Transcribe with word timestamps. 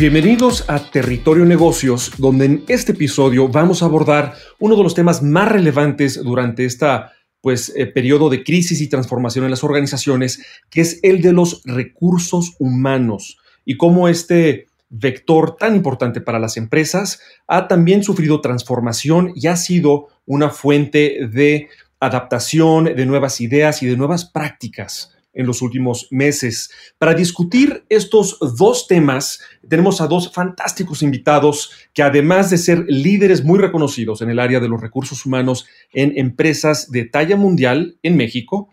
Bienvenidos 0.00 0.64
a 0.66 0.78
Territorio 0.78 1.44
Negocios, 1.44 2.12
donde 2.16 2.46
en 2.46 2.64
este 2.68 2.92
episodio 2.92 3.48
vamos 3.48 3.82
a 3.82 3.84
abordar 3.84 4.32
uno 4.58 4.74
de 4.74 4.82
los 4.82 4.94
temas 4.94 5.22
más 5.22 5.52
relevantes 5.52 6.24
durante 6.24 6.64
esta 6.64 7.12
pues, 7.42 7.70
eh, 7.76 7.84
periodo 7.84 8.30
de 8.30 8.42
crisis 8.42 8.80
y 8.80 8.88
transformación 8.88 9.44
en 9.44 9.50
las 9.50 9.62
organizaciones, 9.62 10.42
que 10.70 10.80
es 10.80 11.00
el 11.02 11.20
de 11.20 11.34
los 11.34 11.60
recursos 11.66 12.56
humanos 12.58 13.36
y 13.66 13.76
cómo 13.76 14.08
este 14.08 14.68
vector 14.88 15.58
tan 15.58 15.76
importante 15.76 16.22
para 16.22 16.38
las 16.38 16.56
empresas 16.56 17.20
ha 17.46 17.68
también 17.68 18.02
sufrido 18.02 18.40
transformación 18.40 19.34
y 19.34 19.48
ha 19.48 19.56
sido 19.56 20.06
una 20.24 20.48
fuente 20.48 21.28
de 21.30 21.68
adaptación, 22.00 22.84
de 22.84 23.04
nuevas 23.04 23.38
ideas 23.42 23.82
y 23.82 23.86
de 23.86 23.98
nuevas 23.98 24.24
prácticas 24.24 25.14
en 25.40 25.46
los 25.46 25.62
últimos 25.62 26.06
meses. 26.10 26.70
Para 26.98 27.14
discutir 27.14 27.84
estos 27.88 28.38
dos 28.56 28.86
temas, 28.86 29.40
tenemos 29.68 30.00
a 30.00 30.06
dos 30.06 30.32
fantásticos 30.32 31.02
invitados 31.02 31.72
que 31.92 32.02
además 32.02 32.50
de 32.50 32.58
ser 32.58 32.84
líderes 32.88 33.44
muy 33.44 33.58
reconocidos 33.58 34.22
en 34.22 34.30
el 34.30 34.38
área 34.38 34.60
de 34.60 34.68
los 34.68 34.80
recursos 34.80 35.26
humanos 35.26 35.66
en 35.92 36.12
empresas 36.16 36.90
de 36.90 37.04
talla 37.04 37.36
mundial 37.36 37.98
en 38.02 38.16
México, 38.16 38.68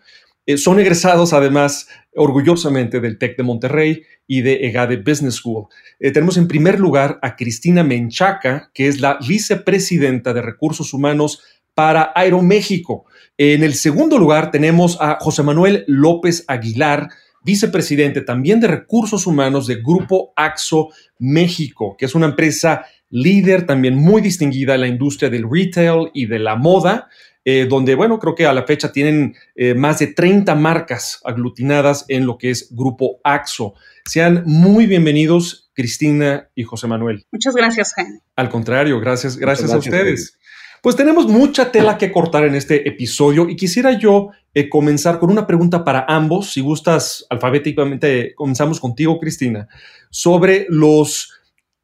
eh, 0.48 0.56
son 0.56 0.80
egresados 0.80 1.34
además 1.34 1.88
orgullosamente 2.14 3.00
del 3.00 3.18
TEC 3.18 3.36
de 3.36 3.42
Monterrey 3.42 4.02
y 4.26 4.40
de 4.40 4.66
EGADE 4.66 4.96
Business 4.96 5.34
School. 5.34 5.66
Eh, 6.00 6.10
tenemos 6.10 6.38
en 6.38 6.48
primer 6.48 6.80
lugar 6.80 7.18
a 7.20 7.36
Cristina 7.36 7.84
Menchaca, 7.84 8.70
que 8.72 8.88
es 8.88 9.00
la 9.00 9.18
vicepresidenta 9.26 10.32
de 10.32 10.42
Recursos 10.42 10.94
Humanos 10.94 11.42
para 11.78 12.10
Aeroméxico. 12.12 13.04
En 13.36 13.62
el 13.62 13.74
segundo 13.74 14.18
lugar 14.18 14.50
tenemos 14.50 14.98
a 15.00 15.18
José 15.20 15.44
Manuel 15.44 15.84
López 15.86 16.44
Aguilar, 16.48 17.08
vicepresidente 17.44 18.20
también 18.20 18.58
de 18.58 18.66
recursos 18.66 19.28
humanos 19.28 19.68
de 19.68 19.76
Grupo 19.76 20.32
AXO 20.34 20.88
México, 21.20 21.94
que 21.96 22.06
es 22.06 22.16
una 22.16 22.26
empresa 22.26 22.84
líder 23.10 23.64
también 23.64 23.94
muy 23.94 24.20
distinguida 24.20 24.74
en 24.74 24.80
la 24.80 24.88
industria 24.88 25.30
del 25.30 25.48
retail 25.48 26.10
y 26.14 26.26
de 26.26 26.40
la 26.40 26.56
moda, 26.56 27.10
eh, 27.44 27.68
donde, 27.70 27.94
bueno, 27.94 28.18
creo 28.18 28.34
que 28.34 28.46
a 28.46 28.52
la 28.52 28.64
fecha 28.64 28.90
tienen 28.90 29.36
eh, 29.54 29.74
más 29.74 30.00
de 30.00 30.08
30 30.08 30.56
marcas 30.56 31.20
aglutinadas 31.24 32.06
en 32.08 32.26
lo 32.26 32.38
que 32.38 32.50
es 32.50 32.74
Grupo 32.74 33.20
AXO. 33.22 33.74
Sean 34.04 34.42
muy 34.46 34.86
bienvenidos, 34.86 35.70
Cristina 35.74 36.50
y 36.56 36.64
José 36.64 36.88
Manuel. 36.88 37.24
Muchas 37.30 37.54
gracias, 37.54 37.94
Jaime. 37.94 38.18
Al 38.34 38.48
contrario, 38.48 38.98
gracias, 38.98 39.36
gracias, 39.36 39.72
a 39.72 39.78
ustedes. 39.78 40.37
Pues 40.82 40.94
tenemos 40.94 41.26
mucha 41.26 41.72
tela 41.72 41.98
que 41.98 42.12
cortar 42.12 42.44
en 42.44 42.54
este 42.54 42.88
episodio 42.88 43.48
y 43.48 43.56
quisiera 43.56 43.98
yo 43.98 44.30
eh, 44.54 44.68
comenzar 44.68 45.18
con 45.18 45.30
una 45.30 45.46
pregunta 45.46 45.84
para 45.84 46.04
ambos. 46.08 46.52
Si 46.52 46.60
gustas, 46.60 47.26
alfabéticamente 47.30 48.32
comenzamos 48.36 48.78
contigo, 48.78 49.18
Cristina, 49.18 49.68
sobre 50.10 50.66
los 50.68 51.32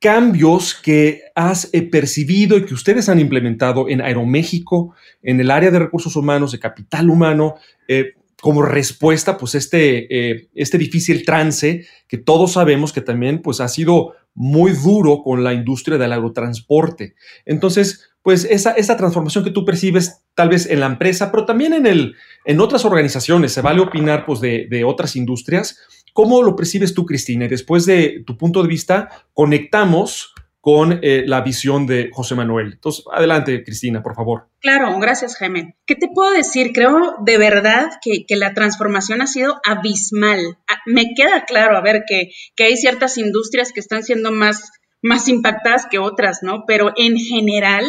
cambios 0.00 0.74
que 0.74 1.22
has 1.34 1.70
eh, 1.72 1.82
percibido 1.82 2.56
y 2.56 2.66
que 2.66 2.74
ustedes 2.74 3.08
han 3.08 3.18
implementado 3.18 3.88
en 3.88 4.00
Aeroméxico, 4.00 4.94
en 5.22 5.40
el 5.40 5.50
área 5.50 5.72
de 5.72 5.80
recursos 5.80 6.14
humanos, 6.14 6.52
de 6.52 6.60
capital 6.60 7.10
humano, 7.10 7.56
eh, 7.88 8.12
como 8.40 8.62
respuesta, 8.62 9.38
pues, 9.38 9.54
este, 9.54 10.48
este 10.54 10.77
difícil 10.77 11.24
trance 11.24 11.86
que 12.06 12.18
todos 12.18 12.52
sabemos 12.52 12.92
que 12.92 13.00
también, 13.00 13.40
pues, 13.40 13.60
ha 13.60 13.68
sido 13.68 14.12
muy 14.34 14.72
duro 14.72 15.22
con 15.22 15.45
la 15.45 15.55
industria 15.55 15.98
del 15.98 16.12
aerotransporte. 16.12 17.14
Entonces, 17.45 18.11
pues 18.22 18.45
esa, 18.45 18.72
esa 18.72 18.96
transformación 18.96 19.45
que 19.45 19.50
tú 19.50 19.64
percibes 19.64 20.22
tal 20.34 20.48
vez 20.48 20.67
en 20.67 20.80
la 20.80 20.86
empresa, 20.86 21.30
pero 21.30 21.45
también 21.45 21.72
en, 21.72 21.86
el, 21.86 22.14
en 22.45 22.61
otras 22.61 22.84
organizaciones, 22.84 23.52
se 23.52 23.61
vale 23.61 23.80
opinar 23.80 24.24
pues 24.27 24.40
de, 24.40 24.67
de 24.68 24.84
otras 24.84 25.14
industrias. 25.14 25.78
¿Cómo 26.14 26.42
lo 26.42 26.56
percibes 26.56 26.95
tú, 26.95 27.05
Cristina? 27.05 27.45
Y 27.45 27.48
después 27.48 27.86
de 27.86 28.22
tu 28.27 28.39
punto 28.39 28.62
de 28.62 28.68
vista, 28.68 29.08
conectamos 29.34 30.33
con 30.64 30.98
eh, 31.02 31.25
la 31.27 31.42
visión 31.42 31.86
de 31.86 32.08
José 32.11 32.35
Manuel. 32.35 32.73
Entonces, 32.73 33.05
adelante, 33.13 33.63
Cristina, 33.63 34.02
por 34.02 34.14
favor. 34.14 34.48
Claro, 34.61 34.98
gracias, 34.98 35.36
Jaime. 35.36 35.77
¿Qué 35.85 35.95
te 35.95 36.08
puedo 36.08 36.30
decir? 36.30 36.73
Creo 36.73 37.17
de 37.20 37.36
verdad 37.36 37.91
que, 38.01 38.25
la 38.30 38.55
transformación 38.55 39.20
ha 39.20 39.27
sido 39.27 39.61
abismal. 39.63 40.57
Ah, 40.67 40.79
me 40.86 41.13
queda 41.14 41.45
claro, 41.45 41.77
a 41.77 41.83
ver, 41.83 42.05
que, 42.08 42.30
que 42.57 42.64
hay 42.64 42.79
ciertas 42.79 43.19
industrias 43.19 43.73
que 43.73 43.80
están 43.80 44.05
siendo 44.05 44.33
más 44.33 44.70
más 45.02 45.29
impactadas 45.29 45.86
que 45.91 45.98
otras, 45.98 46.39
¿no? 46.41 46.64
Pero 46.67 46.95
en 46.96 47.19
general, 47.19 47.85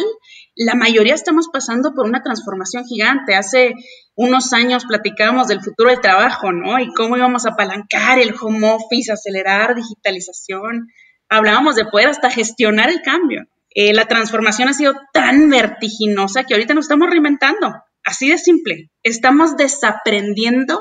la 0.54 0.74
mayoría 0.74 1.14
estamos 1.14 1.48
pasando 1.50 1.94
por 1.94 2.04
una 2.04 2.22
transformación 2.22 2.84
gigante. 2.84 3.34
Hace 3.34 3.72
unos 4.14 4.52
años 4.52 4.84
platicábamos 4.84 5.48
del 5.48 5.62
futuro 5.62 5.88
del 5.88 6.02
trabajo, 6.02 6.52
¿no? 6.52 6.78
Y 6.78 6.92
cómo 6.92 7.16
íbamos 7.16 7.46
a 7.46 7.52
apalancar 7.52 8.18
el 8.18 8.34
home 8.38 8.70
office, 8.70 9.10
acelerar 9.10 9.74
digitalización. 9.74 10.88
Hablábamos 11.28 11.76
de 11.76 11.86
poder 11.86 12.08
hasta 12.08 12.30
gestionar 12.30 12.88
el 12.88 13.02
cambio. 13.02 13.46
Eh, 13.70 13.92
la 13.92 14.06
transformación 14.06 14.68
ha 14.68 14.74
sido 14.74 14.94
tan 15.12 15.50
vertiginosa 15.50 16.44
que 16.44 16.54
ahorita 16.54 16.74
nos 16.74 16.86
estamos 16.86 17.10
reinventando. 17.10 17.74
Así 18.04 18.28
de 18.30 18.38
simple. 18.38 18.90
Estamos 19.02 19.56
desaprendiendo 19.56 20.80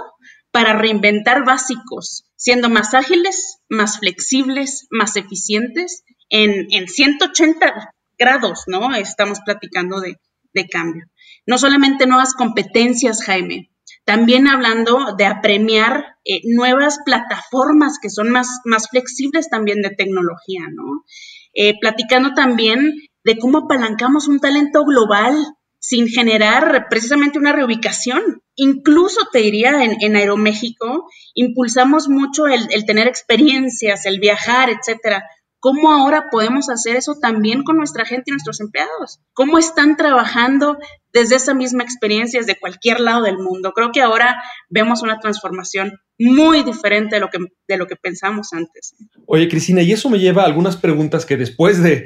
para 0.51 0.73
reinventar 0.73 1.43
básicos, 1.43 2.29
siendo 2.37 2.69
más 2.69 2.93
ágiles, 2.93 3.57
más 3.67 3.99
flexibles, 3.99 4.87
más 4.89 5.17
eficientes 5.17 6.03
en, 6.29 6.67
en 6.71 6.87
180 6.87 7.93
grados, 8.17 8.63
¿no? 8.67 8.95
Estamos 8.95 9.39
platicando 9.41 9.99
de, 9.99 10.17
cambio. 10.71 11.03
No 11.45 11.57
solamente 11.57 12.07
nuevas 12.07 12.33
competencias, 12.33 13.23
Jaime, 13.25 13.69
también 14.05 14.47
hablando 14.47 15.15
de 15.17 15.25
apremiar 15.25 16.17
eh, 16.23 16.41
nuevas 16.45 16.99
plataformas 17.03 17.97
que 18.01 18.09
son 18.09 18.29
más, 18.29 18.61
más 18.63 18.89
flexibles 18.89 19.49
también 19.49 19.81
de 19.81 19.89
tecnología, 19.89 20.61
¿no? 20.73 21.03
Eh, 21.53 21.73
platicando 21.79 22.33
también 22.33 22.93
de 23.23 23.37
cómo 23.37 23.59
apalancamos 23.59 24.27
un 24.27 24.39
talento 24.39 24.85
global 24.85 25.35
sin 25.79 26.07
generar 26.07 26.87
precisamente 26.89 27.39
una 27.39 27.53
reubicación. 27.53 28.41
Incluso 28.55 29.27
te 29.31 29.39
diría, 29.39 29.83
en, 29.83 30.15
Aeroméxico 30.15 31.09
impulsamos 31.33 32.07
mucho 32.07 32.47
el, 32.47 32.67
el, 32.71 32.85
tener 32.85 33.07
experiencias, 33.07 34.05
el 34.05 34.19
viajar, 34.19 34.69
etcétera. 34.69 35.23
¿Cómo 35.65 35.91
ahora 35.91 36.25
podemos 36.29 36.69
hacer 36.69 36.95
eso 36.95 37.15
también 37.19 37.63
con 37.63 37.77
nuestra 37.77 38.05
gente 38.05 38.25
y 38.27 38.33
nuestros 38.33 38.61
empleados? 38.61 39.19
¿Cómo 39.33 39.57
están 39.57 39.97
trabajando 39.97 40.77
desde 41.11 41.37
esa 41.37 41.55
misma 41.55 41.81
experiencia 41.81 42.39
desde 42.39 42.59
cualquier 42.59 42.99
lado 42.99 43.23
del 43.23 43.39
mundo? 43.39 43.71
Creo 43.73 43.91
que 43.91 44.03
ahora 44.03 44.43
vemos 44.69 45.01
una 45.01 45.19
transformación 45.19 45.97
muy 46.19 46.61
diferente 46.61 47.15
de 47.15 47.19
lo 47.19 47.29
que, 47.29 47.39
de 47.67 47.77
lo 47.77 47.87
que 47.87 47.95
pensamos 47.95 48.53
antes. 48.53 48.93
Oye, 49.25 49.49
Cristina, 49.49 49.81
y 49.81 49.91
eso 49.91 50.07
me 50.07 50.19
lleva 50.19 50.43
a 50.43 50.45
algunas 50.45 50.77
preguntas 50.77 51.25
que 51.25 51.35
después 51.35 51.81
de, 51.81 52.05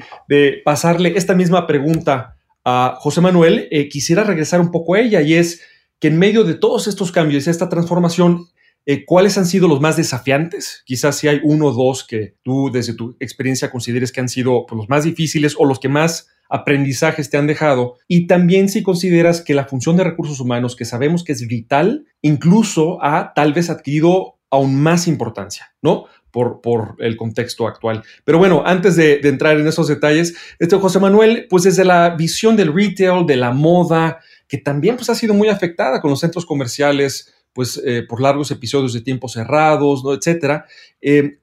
pasarle 0.63 1.11
esta 1.17 1.35
misma 1.35 1.67
pregunta 1.67 2.37
a 2.63 2.95
José 2.99 3.19
Manuel, 3.19 3.67
eh, 3.71 3.89
quisiera 3.89 4.23
regresar 4.23 4.61
un 4.61 4.71
poco 4.71 4.93
a 4.93 5.01
ella 5.01 5.19
y 5.19 5.33
es 5.33 5.63
que 5.99 6.07
en 6.07 6.17
medio 6.17 6.45
de 6.45 6.53
todos 6.53 6.87
estos 6.87 7.11
cambios, 7.11 7.45
esta 7.45 7.67
transformación, 7.67 8.47
eh, 8.85 9.05
¿Cuáles 9.05 9.37
han 9.37 9.45
sido 9.45 9.67
los 9.67 9.81
más 9.81 9.97
desafiantes? 9.97 10.81
Quizás 10.85 11.17
si 11.17 11.27
hay 11.27 11.39
uno 11.43 11.67
o 11.67 11.73
dos 11.73 12.03
que 12.03 12.35
tú 12.43 12.71
desde 12.71 12.93
tu 12.93 13.15
experiencia 13.19 13.69
consideres 13.69 14.11
que 14.11 14.19
han 14.19 14.29
sido 14.29 14.65
pues, 14.65 14.77
los 14.77 14.89
más 14.89 15.03
difíciles 15.03 15.55
o 15.57 15.65
los 15.65 15.79
que 15.79 15.89
más 15.89 16.27
aprendizajes 16.49 17.29
te 17.29 17.37
han 17.37 17.47
dejado. 17.47 17.97
Y 18.07 18.27
también 18.27 18.67
si 18.69 18.81
consideras 18.81 19.41
que 19.41 19.53
la 19.53 19.65
función 19.65 19.95
de 19.95 20.03
recursos 20.03 20.39
humanos, 20.39 20.75
que 20.75 20.85
sabemos 20.85 21.23
que 21.23 21.33
es 21.33 21.47
vital, 21.47 22.07
incluso 22.21 23.03
ha 23.03 23.33
tal 23.35 23.53
vez 23.53 23.69
adquirido 23.69 24.39
aún 24.49 24.81
más 24.81 25.07
importancia, 25.07 25.73
¿no? 25.81 26.05
Por, 26.31 26.61
por, 26.61 26.95
el 26.99 27.17
contexto 27.17 27.67
actual. 27.67 28.03
Pero 28.23 28.37
bueno, 28.37 28.61
antes 28.63 28.95
de, 28.95 29.19
entrar 29.23 29.59
en 29.59 29.67
esos 29.67 29.87
detalles, 29.87 30.35
este 30.59 30.75
José 30.75 30.99
Manuel, 30.99 31.47
pues 31.49 31.63
desde 31.63 31.85
la 31.85 32.11
visión 32.11 32.55
del 32.55 32.73
retail, 32.73 33.25
de 33.25 33.35
la 33.35 33.51
moda, 33.51 34.19
que 34.47 34.59
también 34.59 34.95
pues 34.95 35.09
ha 35.09 35.15
sido 35.15 35.33
muy 35.33 35.47
afectada 35.47 36.01
con 36.01 36.11
los 36.11 36.19
centros 36.19 36.45
comerciales, 36.45 37.33
pues 37.53 37.81
eh, 37.85 38.03
por 38.07 38.21
largos 38.21 38.51
episodios 38.51 38.93
de 38.93 39.01
tiempo 39.01 39.27
cerrados, 39.27 40.03
etcétera. 40.15 40.65
Eh, 41.01 41.39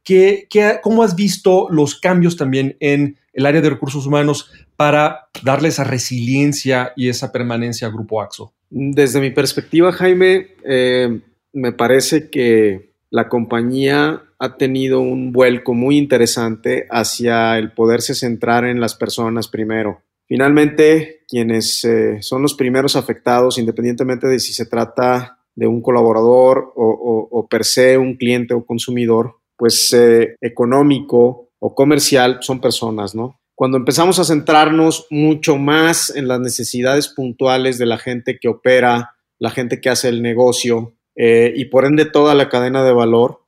cómo 0.83 1.03
has 1.03 1.17
visto 1.17 1.69
los 1.71 1.99
cambios 1.99 2.37
también 2.37 2.77
en 2.81 3.19
el 3.33 3.47
área 3.47 3.61
de 3.61 3.71
recursos 3.71 4.07
humanos 4.07 4.51
para 4.77 5.29
darle 5.43 5.69
esa 5.69 5.85
resiliencia 5.85 6.93
y 6.97 7.09
esa 7.09 7.33
permanencia 7.33 7.89
a 7.89 7.91
Grupo 7.91 8.23
AXO? 8.23 8.53
Desde 8.71 9.21
mi 9.21 9.31
perspectiva, 9.31 9.93
Jaime, 9.93 10.49
eh, 10.65 11.21
me 11.53 11.73
parece 11.73 12.31
que 12.31 12.93
la 13.11 13.29
compañía 13.29 14.23
ha 14.39 14.57
tenido 14.57 15.01
un 15.01 15.33
vuelco 15.33 15.75
muy 15.75 15.97
interesante 15.97 16.87
hacia 16.91 17.59
el 17.59 17.73
poderse 17.73 18.15
centrar 18.15 18.65
en 18.65 18.81
las 18.81 18.95
personas 18.95 19.49
primero. 19.49 20.03
Finalmente, 20.27 21.23
quienes 21.29 21.87
son 22.21 22.43
los 22.43 22.55
primeros 22.55 22.97
afectados, 22.97 23.59
independientemente 23.59 24.27
de 24.27 24.41
si 24.41 24.53
se 24.53 24.67
trata 24.67 25.36
de 25.57 25.67
un 25.67 25.83
colaborador 25.83 26.73
o, 26.77 27.47
per 27.51 27.65
se 27.65 27.99
un 27.99 28.17
cliente 28.17 28.55
o 28.55 28.65
consumidor, 28.65 29.37
pues 29.57 29.93
eh, 29.93 30.37
económico 30.41 31.49
o 31.59 31.75
comercial, 31.75 32.39
son 32.43 32.61
personas, 32.61 33.15
¿no? 33.15 33.41
Cuando 33.55 33.79
empezamos 33.79 34.19
a 34.19 34.25
centrarnos 34.25 35.07
mucho 35.11 35.57
más 35.57 36.15
en 36.15 36.29
las 36.29 36.41
necesidades 36.41 37.09
puntuales 37.09 37.79
de 37.79 37.87
la 37.87 37.97
gente 37.97 38.39
que 38.39 38.49
opera, 38.49 39.15
la 39.39 39.51
gente 39.51 39.81
que 39.81 39.89
hace 39.89 40.09
el 40.09 40.23
negocio 40.23 40.95
eh, 41.17 41.53
y 41.57 41.65
por 41.65 41.87
ende 41.87 42.05
toda 42.05 42.35
la 42.35 42.49
cadena 42.49 42.85
de 42.85 42.93
valor, 42.93 43.43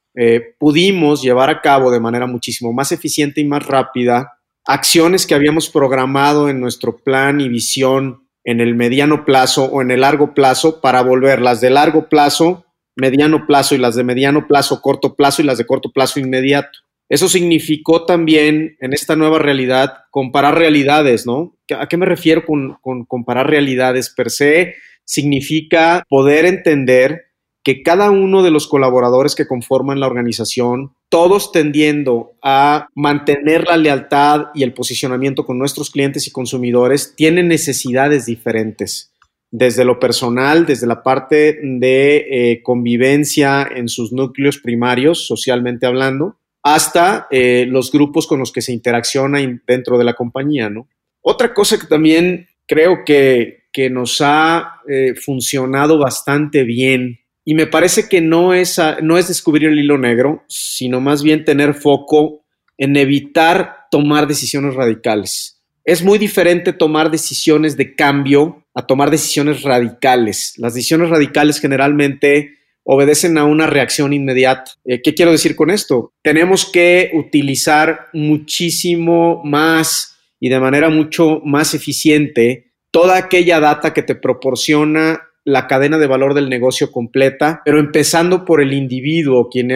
pudimos 0.58 1.22
llevar 1.22 1.49
a 1.49 1.60
cabo 1.60 1.93
de 1.93 2.00
manera 2.00 2.26
muchísimo 2.26 2.72
más 2.72 2.90
eficiente 2.90 3.40
y 3.40 3.44
más 3.44 3.64
rápida 3.64 4.38
acciones 4.69 5.26
que 5.26 5.34
habíamos 5.34 5.70
programado 5.70 6.50
en 6.50 6.60
nuestro 6.60 6.99
plan 6.99 7.40
y 7.40 7.49
visión 7.49 8.28
en 8.44 8.61
el 8.61 8.75
mediano 8.75 9.25
plazo 9.25 9.64
o 9.64 9.82
en 9.82 9.90
el 9.90 10.00
largo 10.00 10.35
plazo 10.35 10.81
para 10.81 11.02
volverlas 11.02 11.61
de 11.61 11.70
largo 11.70 12.08
plazo, 12.08 12.64
mediano 12.96 13.46
plazo 13.46 13.75
y 13.75 13.79
las 13.79 13.94
de 13.94 14.05
mediano 14.05 14.46
plazo, 14.46 14.81
corto 14.81 15.14
plazo 15.14 15.43
y 15.43 15.44
las 15.44 15.58
de 15.58 15.67
corto 15.67 15.90
plazo 15.93 16.20
inmediato. 16.20 16.79
Eso 17.08 17.29
significó 17.29 18.05
también 18.05 18.76
en 18.81 18.93
esta 18.93 19.17
nueva 19.17 19.38
realidad 19.38 20.05
comparar 20.11 20.58
realidades, 20.58 21.26
¿no? 21.26 21.56
¿A 21.79 21.88
qué 21.88 21.96
me 21.96 22.06
refiero 22.06 22.44
con, 22.44 22.76
con 22.82 23.06
comparar 23.06 23.49
realidades? 23.49 24.11
Per 24.11 24.31
se 24.31 24.75
significa 25.05 26.05
poder 26.08 26.44
entender 26.44 27.28
que 27.62 27.82
cada 27.82 28.10
uno 28.10 28.43
de 28.43 28.50
los 28.50 28.66
colaboradores 28.66 29.34
que 29.34 29.46
conforman 29.46 30.00
la 30.00 30.06
organización, 30.06 30.93
todos 31.08 31.52
tendiendo 31.52 32.32
a 32.43 32.88
mantener 32.94 33.66
la 33.66 33.76
lealtad 33.76 34.46
y 34.55 34.62
el 34.62 34.72
posicionamiento 34.72 35.44
con 35.44 35.58
nuestros 35.58 35.90
clientes 35.90 36.26
y 36.26 36.31
consumidores, 36.31 37.14
tienen 37.16 37.49
necesidades 37.49 38.26
diferentes, 38.26 39.12
desde 39.50 39.84
lo 39.84 39.99
personal, 39.99 40.66
desde 40.66 40.87
la 40.87 41.02
parte 41.02 41.58
de 41.62 42.26
eh, 42.31 42.62
convivencia 42.62 43.69
en 43.75 43.88
sus 43.88 44.12
núcleos 44.12 44.58
primarios, 44.58 45.26
socialmente 45.26 45.87
hablando, 45.87 46.37
hasta 46.62 47.26
eh, 47.31 47.66
los 47.69 47.90
grupos 47.90 48.26
con 48.26 48.38
los 48.40 48.52
que 48.52 48.62
se 48.62 48.72
interacciona 48.72 49.38
dentro 49.66 49.96
de 49.96 50.05
la 50.05 50.14
compañía, 50.14 50.69
¿no? 50.69 50.88
Otra 51.22 51.55
cosa 51.55 51.78
que 51.78 51.87
también 51.87 52.49
creo 52.66 53.05
que, 53.05 53.64
que 53.72 53.90
nos 53.90 54.20
ha 54.20 54.81
eh, 54.88 55.14
funcionado 55.14 55.99
bastante 55.99 56.64
bien 56.64 57.20
y 57.49 57.55
me 57.55 57.67
parece 57.67 58.11
que 58.11 58.21
no 58.21 58.53
es, 58.53 58.79
no 59.00 59.17
es 59.17 59.29
descubrir 59.29 59.71
el 59.71 59.79
hilo 59.79 59.97
negro, 59.97 60.45
sino 60.49 61.00
más 61.00 61.23
bien 61.23 61.47
tener 61.47 61.73
foco 61.73 62.45
en 62.77 62.95
evitar 62.95 63.87
tomar 63.91 64.27
decisiones 64.27 64.75
radicales. 64.75 65.59
Es 65.83 66.05
muy 66.05 66.19
diferente 66.19 66.75
tomar 66.75 67.11
decisiones 67.11 67.79
de 67.79 67.95
cambio 67.95 68.67
a 68.75 68.87
tomar 68.87 69.11
decisiones 69.11 69.62
radicales. 69.62 70.59
Las 70.59 70.75
decisiones 70.75 71.09
radicales 71.09 71.59
generalmente 71.59 72.59
obedecen 72.83 73.39
a 73.39 73.45
una 73.45 73.67
reacción 73.67 74.12
inmediata. 74.12 74.73
Eh, 74.85 75.01
¿Qué 75.01 75.15
quiero 75.15 75.33
decir 75.33 75.56
con 75.56 75.71
esto? 75.71 76.12
Tenemos 76.21 76.71
que 76.71 77.12
utilizar 77.15 78.09
muchísimo 78.12 79.41
más 79.43 80.19
y 80.39 80.51
de 80.51 80.61
manera 80.61 80.91
mucho 80.91 81.41
más 81.47 81.73
eficiente 81.73 82.73
toda 82.91 83.17
aquella 83.17 83.59
data 83.59 83.94
que 83.94 84.03
te 84.03 84.17
proporciona 84.17 85.28
la 85.49 85.67
cadena 85.67 85.97
de 85.97 86.06
valor 86.06 86.35
del 86.35 86.50
negocio 86.50 86.93
completa, 86.93 87.62
pero 87.65 87.81
empezando 87.81 88.45
por 88.45 88.61
el 88.61 88.75
individuo, 88.75 89.49
quien, 89.49 89.73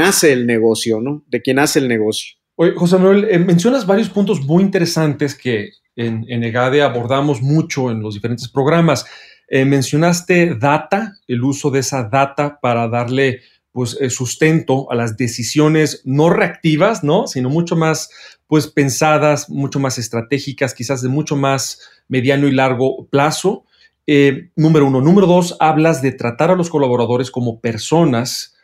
hace 0.00 0.32
el 0.32 0.48
negocio, 0.48 1.00
¿no? 1.00 1.22
De 1.28 1.40
quien 1.40 1.60
hace 1.60 1.78
el 1.78 1.86
negocio. 1.86 2.34
Oye, 2.56 2.72
José 2.74 2.96
Manuel, 2.96 3.28
eh, 3.30 3.38
mencionas 3.38 3.86
varios 3.86 4.08
puntos 4.08 4.40
muy 4.40 4.64
interesantes 4.64 5.36
que 5.36 5.70
en, 5.94 6.24
en, 6.28 6.42
EGADE 6.42 6.82
abordamos 6.82 7.40
mucho 7.40 7.92
en 7.92 8.02
los 8.02 8.14
diferentes 8.14 8.48
programas. 8.48 9.06
Eh, 9.46 9.64
mencionaste 9.64 10.56
data, 10.56 11.12
el 11.28 11.44
uso 11.44 11.70
de 11.70 11.80
esa 11.80 12.02
data 12.02 12.58
para 12.60 12.88
darle 12.88 13.42
pues, 13.70 13.96
eh, 14.00 14.10
sustento 14.10 14.90
a 14.90 14.96
las 14.96 15.16
decisiones 15.16 16.02
no 16.04 16.30
reactivas, 16.30 17.04
¿no? 17.04 17.28
Sino 17.28 17.48
mucho 17.48 17.76
más 17.76 18.10
pues, 18.48 18.66
pensadas, 18.66 19.48
mucho 19.48 19.78
más 19.78 19.98
estratégicas, 19.98 20.74
quizás 20.74 21.00
de 21.00 21.08
mucho 21.08 21.36
más 21.36 21.80
mediano 22.08 22.48
y 22.48 22.50
largo 22.50 23.06
plazo. 23.06 23.66
Eh, 24.06 24.50
número 24.56 24.86
uno. 24.86 25.00
Número 25.00 25.26
dos, 25.26 25.56
hablas 25.60 26.02
de 26.02 26.12
tratar 26.12 26.50
a 26.50 26.56
los 26.56 26.70
colaboradores 26.70 27.30
como 27.30 27.60
personas. 27.60 28.54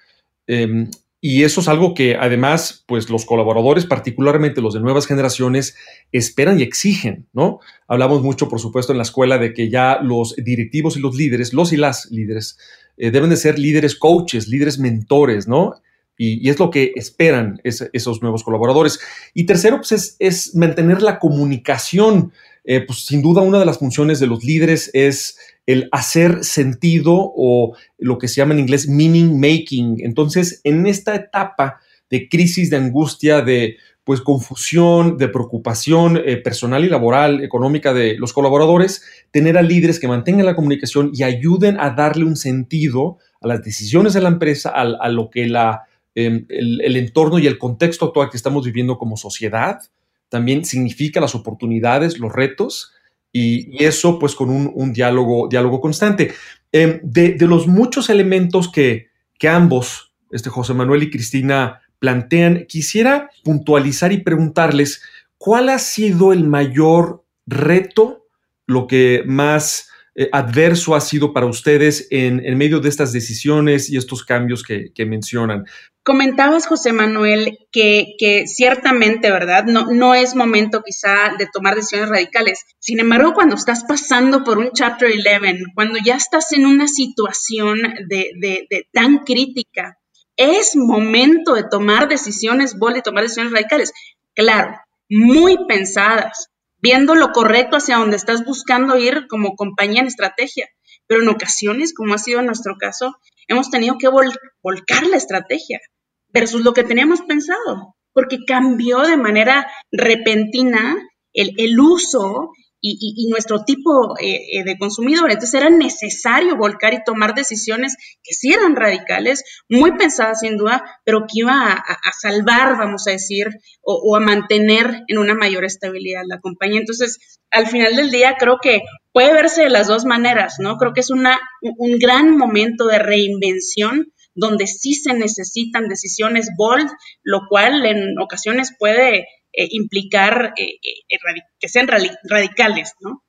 Em, 0.47 0.91
y 1.21 1.43
eso 1.43 1.61
es 1.61 1.69
algo 1.69 1.95
que 1.95 2.15
además, 2.15 2.85
pues 2.87 3.11
los 3.11 3.25
colaboradores, 3.25 3.87
particularmente 3.87 4.61
los 4.61 4.75
de 4.75 4.81
nuevas 4.81 5.07
generaciones, 5.07 5.77
esperan 6.13 6.61
y 6.61 6.63
exigen, 6.63 7.29
¿no? 7.33 7.59
Hablamos 7.89 8.23
mucho, 8.23 8.49
por 8.49 8.61
supuesto, 8.61 8.93
en 8.93 8.99
la 8.99 9.03
escuela 9.03 9.39
de 9.39 9.53
que 9.53 9.69
ya 9.69 9.99
los 10.01 10.37
directivos 10.37 10.97
y 10.97 11.01
los 11.01 11.17
líderes, 11.17 11.53
los 11.53 11.73
y 11.73 11.77
las 11.77 12.11
líderes, 12.13 12.57
eh, 12.97 13.11
deben 13.11 13.31
de 13.31 13.37
ser 13.37 13.59
líderes 13.59 13.97
coaches, 13.97 14.47
líderes 14.47 14.79
mentores, 14.79 15.49
¿no? 15.49 15.75
Y, 16.17 16.49
es 16.49 16.59
lo 16.59 16.71
que 16.71 16.93
esperan 16.97 17.61
esos 17.63 18.23
nuevos 18.23 18.43
colaboradores. 18.43 19.01
Y 19.35 19.47
tercero, 19.47 19.77
pues 19.77 19.93
es, 19.93 20.17
es 20.19 20.55
mantener 20.57 21.01
la 21.01 21.21
comunicación 21.21 22.33
eh, 22.71 22.83
pues 22.83 23.07
sin 23.07 23.23
duda 23.23 23.41
una 23.41 23.59
de 23.59 23.65
las 23.65 23.79
funciones 23.79 24.21
de 24.21 24.27
los 24.27 24.45
líderes 24.45 24.91
es 24.93 25.39
el 25.65 25.89
hacer 25.91 26.45
sentido 26.45 27.15
o 27.17 27.75
lo 27.97 28.19
que 28.19 28.29
se 28.29 28.35
llama 28.35 28.53
en 28.53 28.61
inglés 28.61 28.87
meaning 28.87 29.41
making. 29.41 29.97
Entonces, 30.01 30.61
en 30.65 30.87
esta 30.87 31.15
etapa 31.15 31.81
de 32.11 32.29
crisis, 32.29 32.69
de 32.69 32.77
angustia, 32.77 33.41
de 33.41 33.79
pues 34.05 34.21
confusión, 34.21 35.17
de 35.17 35.29
preocupación 35.29 36.21
eh, 36.23 36.37
personal 36.37 36.85
y 36.85 36.91
laboral, 36.91 37.43
económica 37.43 37.95
de 37.95 38.19
los 38.19 38.35
colaboradores, 38.35 39.03
tener 39.31 39.57
a 39.57 39.63
líderes 39.63 39.99
que 39.99 40.09
mantengan 40.09 40.45
la 40.45 40.55
comunicación 40.55 41.11
y 41.15 41.23
ayuden 41.23 41.81
a 41.81 41.89
darle 41.89 42.27
un 42.27 42.37
sentido 42.37 43.17
a 43.41 43.49
las 43.49 43.65
decisiones 43.65 44.13
de 44.13 44.21
la 44.21 44.29
empresa, 44.29 44.69
a, 44.69 45.09
lo 45.09 45.31
que 45.31 45.47
la, 45.47 45.85
em, 46.15 46.45
el 46.51 46.97
entorno 46.99 47.39
y 47.39 47.47
el 47.47 47.57
contexto 47.57 48.05
actual 48.05 48.29
que 48.29 48.37
estamos 48.37 48.67
viviendo 48.67 48.99
como 48.99 49.17
sociedad 49.17 49.81
también 50.29 50.65
significa 50.65 51.21
las 51.21 51.35
oportunidades, 51.35 52.19
los 52.19 52.33
retos, 52.33 52.93
y, 53.33 53.85
eso 53.85 54.19
pues 54.19 54.35
con 54.35 54.51
un, 54.51 54.93
diálogo, 54.93 55.49
diálogo 55.49 55.81
constante. 55.81 56.35
Em, 56.73 57.01
de, 57.03 57.37
los 57.47 57.67
muchos 57.67 58.11
elementos 58.11 58.71
que, 58.71 59.09
que 59.39 59.49
ambos, 59.49 60.13
este 60.31 60.51
José 60.51 60.75
Manuel 60.75 61.05
y 61.05 61.11
Cristina, 61.11 61.81
plantean, 61.99 62.67
quisiera 62.69 63.31
puntualizar 63.45 64.13
y 64.13 64.23
preguntarles 64.23 65.03
cuál 65.37 65.69
ha 65.69 65.79
sido 65.79 66.33
el 66.33 66.45
mayor 66.45 67.25
reto, 67.47 68.27
lo 68.67 68.87
que 68.87 69.23
más 69.27 69.89
eh, 70.15 70.29
adverso 70.33 70.95
ha 70.95 71.01
sido 71.01 71.33
para 71.33 71.47
ustedes 71.47 72.07
en, 72.11 72.45
en, 72.45 72.59
medio 72.59 72.81
de 72.81 72.89
estas 72.89 73.13
decisiones 73.13 73.89
y 73.91 73.97
estos 73.97 74.25
cambios 74.25 74.63
que, 74.63 74.93
que 74.93 75.07
mencionan. 75.07 75.65
Comentabas, 76.09 76.67
José 76.67 76.95
Manuel, 76.95 77.59
que, 77.71 78.17
ciertamente, 78.47 79.31
¿verdad? 79.31 79.65
No, 79.65 80.15
es 80.15 80.35
momento 80.35 80.83
quizá 80.83 81.35
de 81.39 81.47
tomar 81.53 81.75
decisiones 81.75 82.09
radicales. 82.09 82.65
Sin 82.79 82.99
embargo, 82.99 83.35
cuando 83.35 83.57
estás 83.57 83.85
pasando 83.85 84.43
por 84.43 84.57
un 84.57 84.71
Chapter 84.73 85.11
11, 85.11 85.65
cuando 85.75 85.99
ya 86.03 86.17
estás 86.17 86.51
en 86.53 86.65
una 86.65 86.89
situación 86.89 87.83
de, 88.09 88.31
de, 88.41 88.89
tan 88.91 89.19
crítica, 89.19 89.99
es 90.35 90.77
momento 90.77 91.53
de 91.53 91.65
tomar 91.71 92.09
decisiones 92.09 92.79
bold 92.79 92.97
y 92.97 93.03
tomar 93.03 93.25
decisiones 93.25 93.53
radicales. 93.53 93.93
Claro, 94.35 94.81
muy 95.11 95.59
pensadas, 95.67 96.49
viendo 96.79 97.17
lo 97.17 97.33
correcto 97.33 97.77
hacia 97.77 97.99
donde 97.99 98.17
estás 98.17 98.47
buscando 98.47 98.97
ir 98.97 99.27
como 99.29 99.57
compañía 99.57 100.01
en 100.01 100.07
estrategia. 100.07 100.71
Pero 101.07 101.21
en 101.21 101.29
ocasiones, 101.29 101.93
como 101.93 102.15
ha 102.15 102.19
sido 102.19 102.41
nuestro 102.41 102.77
caso, 102.79 103.15
hemos 103.47 103.69
tenido 103.69 103.99
que 103.99 104.09
volcar 104.09 105.07
la 105.07 105.19
estrategia 105.19 105.81
versus 106.29 106.63
lo 106.63 106.73
que 106.73 106.85
teníamos 106.85 107.23
pensado, 107.23 107.97
porque 108.13 108.39
cambió 108.47 109.01
de 109.01 109.17
manera 109.17 109.67
repentina 109.91 110.97
el, 111.33 111.53
el 111.59 111.79
uso 111.79 112.51
y, 112.81 113.29
nuestro 113.31 113.65
tipo 113.65 114.17
eh, 114.21 114.41
eh, 114.53 114.65
de 114.65 114.79
consumidor. 114.79 115.31
Entonces 115.31 115.55
era 115.61 115.71
necesario 115.71 116.57
volcar 116.57 116.95
y 116.95 117.03
tomar 117.05 117.35
decisiones 117.35 117.97
que 118.23 118.35
sí 118.35 118.53
eran 118.53 118.77
radicales, 118.77 119.43
muy 119.69 119.93
pensadas 119.97 120.41
sin 120.41 120.57
duda, 120.57 120.85
pero 121.05 121.21
que 121.21 121.41
iba 121.41 121.73
a, 121.73 122.13
salvar, 122.21 122.77
vamos 122.77 123.07
a 123.07 123.13
decir, 123.13 123.49
o, 123.83 124.17
a 124.17 124.21
mantener 124.21 125.03
en 125.09 125.19
una 125.19 125.35
mayor 125.35 125.65
estabilidad 125.65 126.23
la 126.27 126.41
compañía. 126.41 126.81
Entonces, 126.81 127.41
al 127.51 127.67
final 127.67 127.97
del 127.97 128.11
día 128.11 128.37
creo 128.39 128.59
que 128.63 128.83
puede 129.13 129.33
verse 129.33 129.63
de 129.63 129.71
las 129.71 129.89
dos 129.89 130.05
maneras, 130.05 130.57
¿no? 130.59 130.77
Creo 130.77 130.93
que 130.93 131.01
es 131.01 131.11
una, 131.11 131.39
un 131.61 131.99
gran 131.99 132.37
momento 132.37 132.87
de 132.87 132.99
reinvención 132.99 134.13
donde 134.39 134.67
sí 134.67 134.95
se 134.95 135.15
necesitan 135.15 135.89
decisiones 135.89 136.51
bold, 136.57 136.89
lo 137.23 137.41
cual 137.49 137.85
en 137.85 138.19
ocasiones 138.21 138.73
puede 138.79 139.27
eh, 139.53 139.69
implicar 139.71 140.55
eh, 140.57 140.79
eh, 140.83 141.19
que 141.59 141.69
sean 141.69 141.89
radicales, 141.89 142.95
¿no? 143.01 143.25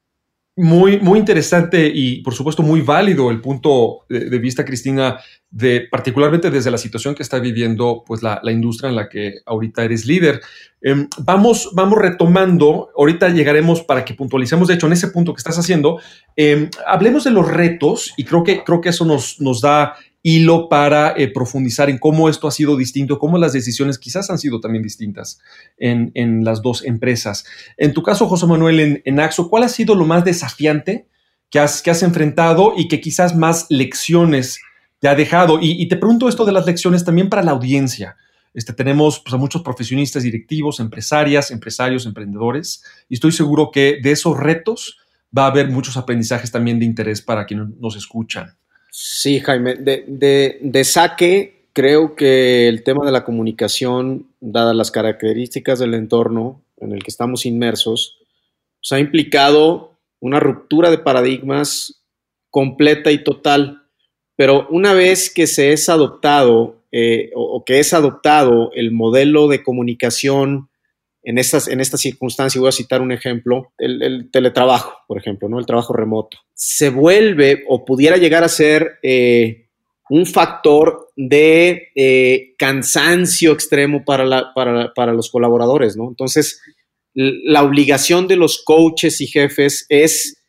muy, 0.59 0.99
muy 0.99 1.19
interesante 1.19 1.89
y 1.93 2.21
por 2.21 2.33
supuesto 2.33 2.61
muy 2.61 2.81
válido 2.81 3.31
el 3.31 3.39
punto 3.39 4.05
de, 4.09 4.37
vista, 4.39 4.65
Cristina, 4.65 5.17
de 5.49 5.87
particularmente 5.89 6.51
desde 6.51 6.69
la 6.69 6.77
situación 6.77 7.15
que 7.15 7.23
está 7.23 7.39
viviendo 7.39 8.03
pues, 8.05 8.21
la, 8.21 8.41
industria 8.51 8.89
en 8.89 8.97
la 8.97 9.07
que 9.07 9.35
ahorita 9.45 9.85
eres 9.85 10.05
líder. 10.05 10.41
Em, 10.81 11.07
vamos, 11.19 11.69
vamos 11.73 11.97
retomando, 11.97 12.89
ahorita 12.97 13.29
llegaremos 13.29 13.83
para 13.83 14.03
que 14.03 14.13
puntualicemos, 14.13 14.67
de 14.67 14.73
hecho, 14.73 14.87
en 14.87 14.93
ese 14.93 15.07
punto 15.07 15.33
que 15.33 15.39
estás 15.39 15.57
haciendo, 15.57 16.01
em, 16.35 16.69
hablemos 16.85 17.23
de 17.23 17.31
los 17.31 17.47
retos 17.47 18.13
y 18.17 18.25
creo 18.25 18.43
que, 18.43 18.61
creo 18.65 18.81
que 18.81 18.89
eso 18.89 19.05
nos, 19.05 19.39
nos 19.39 19.61
da 19.61 19.95
hilo 20.21 20.67
para 20.67 21.13
eh, 21.17 21.29
profundizar 21.29 21.89
en 21.89 21.97
cómo 21.97 22.29
esto 22.29 22.47
ha 22.47 22.51
sido 22.51 22.75
distinto, 22.75 23.19
cómo 23.19 23.37
las 23.37 23.53
decisiones 23.53 23.97
quizás 23.97 24.29
han 24.29 24.37
sido 24.37 24.59
también 24.59 24.83
distintas 24.83 25.39
en, 25.77 26.43
las 26.43 26.61
dos 26.61 26.83
empresas. 26.83 27.45
En 27.77 27.93
tu 27.93 28.03
caso, 28.03 28.27
José 28.27 28.45
Manuel, 28.45 29.01
en, 29.03 29.19
Axo, 29.19 29.49
¿cuál 29.49 29.63
ha 29.63 29.69
sido 29.69 29.95
lo 29.95 30.05
más 30.05 30.25
desafiante 30.25 31.07
que 31.49 31.59
has, 31.59 31.81
que 31.81 31.91
has 31.91 32.03
enfrentado 32.03 32.73
y 32.77 32.87
que 32.87 32.99
quizás 32.99 33.35
más 33.35 33.65
lecciones 33.69 34.59
te 34.99 35.07
ha 35.07 35.15
dejado? 35.15 35.59
Y, 35.61 35.87
te 35.87 35.95
pregunto 35.95 36.27
esto 36.27 36.45
de 36.45 36.51
las 36.51 36.65
lecciones 36.65 37.05
también 37.05 37.29
para 37.29 37.43
la 37.43 37.51
audiencia. 37.51 38.17
Este, 38.53 38.73
tenemos 38.73 39.19
pues, 39.19 39.33
a 39.33 39.37
muchos 39.37 39.61
profesionistas, 39.61 40.23
directivos, 40.23 40.79
empresarias, 40.79 41.51
empresarios, 41.51 42.05
emprendedores, 42.05 42.83
y 43.07 43.13
estoy 43.13 43.31
seguro 43.31 43.69
que 43.71 43.99
de 44.01 44.11
esos 44.11 44.37
retos 44.37 44.97
va 45.35 45.43
a 45.43 45.47
haber 45.47 45.69
muchos 45.69 45.95
aprendizajes 45.95 46.51
también 46.51 46.79
de 46.79 46.85
interés 46.85 47.21
para 47.21 47.45
quienes 47.45 47.69
nos 47.77 47.95
escuchan. 47.95 48.58
Sí, 48.91 49.39
Jaime, 49.39 49.75
de, 49.75 50.83
saque 50.83 51.67
creo 51.73 52.15
que 52.15 52.67
el 52.67 52.83
tema 52.83 53.05
de 53.05 53.11
la 53.11 53.23
comunicación, 53.23 54.27
dadas 54.39 54.75
las 54.75 54.91
características 54.91 55.79
del 55.79 55.93
entorno 55.93 56.61
en 56.77 56.91
el 56.91 57.03
que 57.03 57.11
estamos 57.11 57.45
inmersos, 57.45 58.17
pues, 58.81 58.91
ha 58.91 58.99
implicado 58.99 59.97
una 60.19 60.39
ruptura 60.39 60.89
de 60.89 60.97
paradigmas 60.97 62.03
completa 62.49 63.11
y 63.11 63.23
total. 63.23 63.83
Pero 64.35 64.67
una 64.69 64.93
vez 64.93 65.31
que 65.33 65.47
se 65.47 65.71
es 65.71 65.89
adoptado 65.89 66.79
eh, 66.91 67.31
o, 67.35 67.63
que 67.65 67.79
es 67.79 67.93
adoptado 67.93 68.71
el 68.73 68.91
modelo 68.91 69.47
de 69.47 69.63
comunicación 69.63 70.69
en 71.23 71.37
estas, 71.37 71.67
en 71.67 71.79
esta 71.81 71.97
circunstancia, 71.97 72.59
voy 72.59 72.69
a 72.69 72.73
citar 72.73 73.01
un 73.01 73.11
ejemplo, 73.11 73.73
el, 73.77 74.29
teletrabajo, 74.31 74.93
por 75.07 75.17
ejemplo, 75.17 75.49
¿no? 75.49 75.59
el 75.59 75.65
trabajo 75.65 75.93
remoto, 75.93 76.37
se 76.53 76.89
vuelve 76.89 77.63
o 77.67 77.85
pudiera 77.85 78.17
llegar 78.17 78.43
a 78.43 78.49
ser 78.49 78.99
eh, 79.03 79.67
un 80.09 80.25
factor 80.25 81.09
de 81.15 81.89
eh, 81.95 82.55
cansancio 82.57 83.51
extremo 83.51 84.03
para, 84.05 84.53
para, 84.53 85.13
los 85.13 85.29
colaboradores. 85.29 85.97
¿no? 85.97 86.07
Entonces, 86.07 86.61
la 87.13 87.63
obligación 87.63 88.27
de 88.27 88.37
los 88.37 88.63
coaches 88.63 89.19
y 89.21 89.27
jefes 89.27 89.85
es 89.89 90.43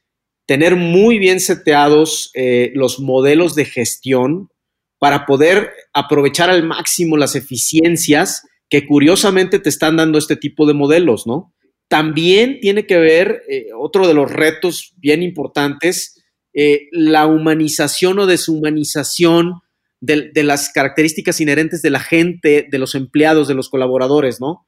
tener 0.47 0.77
muy 0.77 1.19
bien 1.19 1.41
seteados 1.41 2.31
eh, 2.35 2.71
los 2.75 3.01
modelos 3.01 3.55
de 3.55 3.65
gestión 3.65 4.51
para 4.99 5.27
poder 5.27 5.73
aprovechar 5.93 6.51
al 6.51 6.67
máximo 6.67 7.17
las 7.17 7.35
eficiencias 7.35 8.43
que 8.71 8.87
curiosamente 8.87 9.59
te 9.59 9.69
están 9.69 9.97
dando 9.97 10.17
este 10.17 10.37
tipo 10.37 10.67
de 10.67 10.75
modelos, 10.75 11.27
¿no? 11.27 11.53
También 11.89 12.61
tiene 12.61 12.87
que 12.87 12.99
ver, 12.99 13.43
eh, 13.49 13.67
otro 13.77 14.07
de 14.07 14.15
los 14.15 14.31
retos 14.31 14.95
bien 14.97 15.25
importantes, 15.25 16.23
eh, 16.55 16.89
la 16.93 17.27
humanización 17.27 18.21
o 18.21 18.27
deshumanización 18.27 19.61
de, 20.01 20.31
las 20.45 20.71
características 20.71 21.41
inherentes 21.41 21.83
de 21.83 21.91
la 21.91 22.01
gente, 22.01 22.67
de 22.71 22.79
los 22.79 22.95
empleados, 22.95 23.49
de 23.49 23.55
los 23.55 23.69
colaboradores, 23.69 24.41
¿no? 24.41 24.67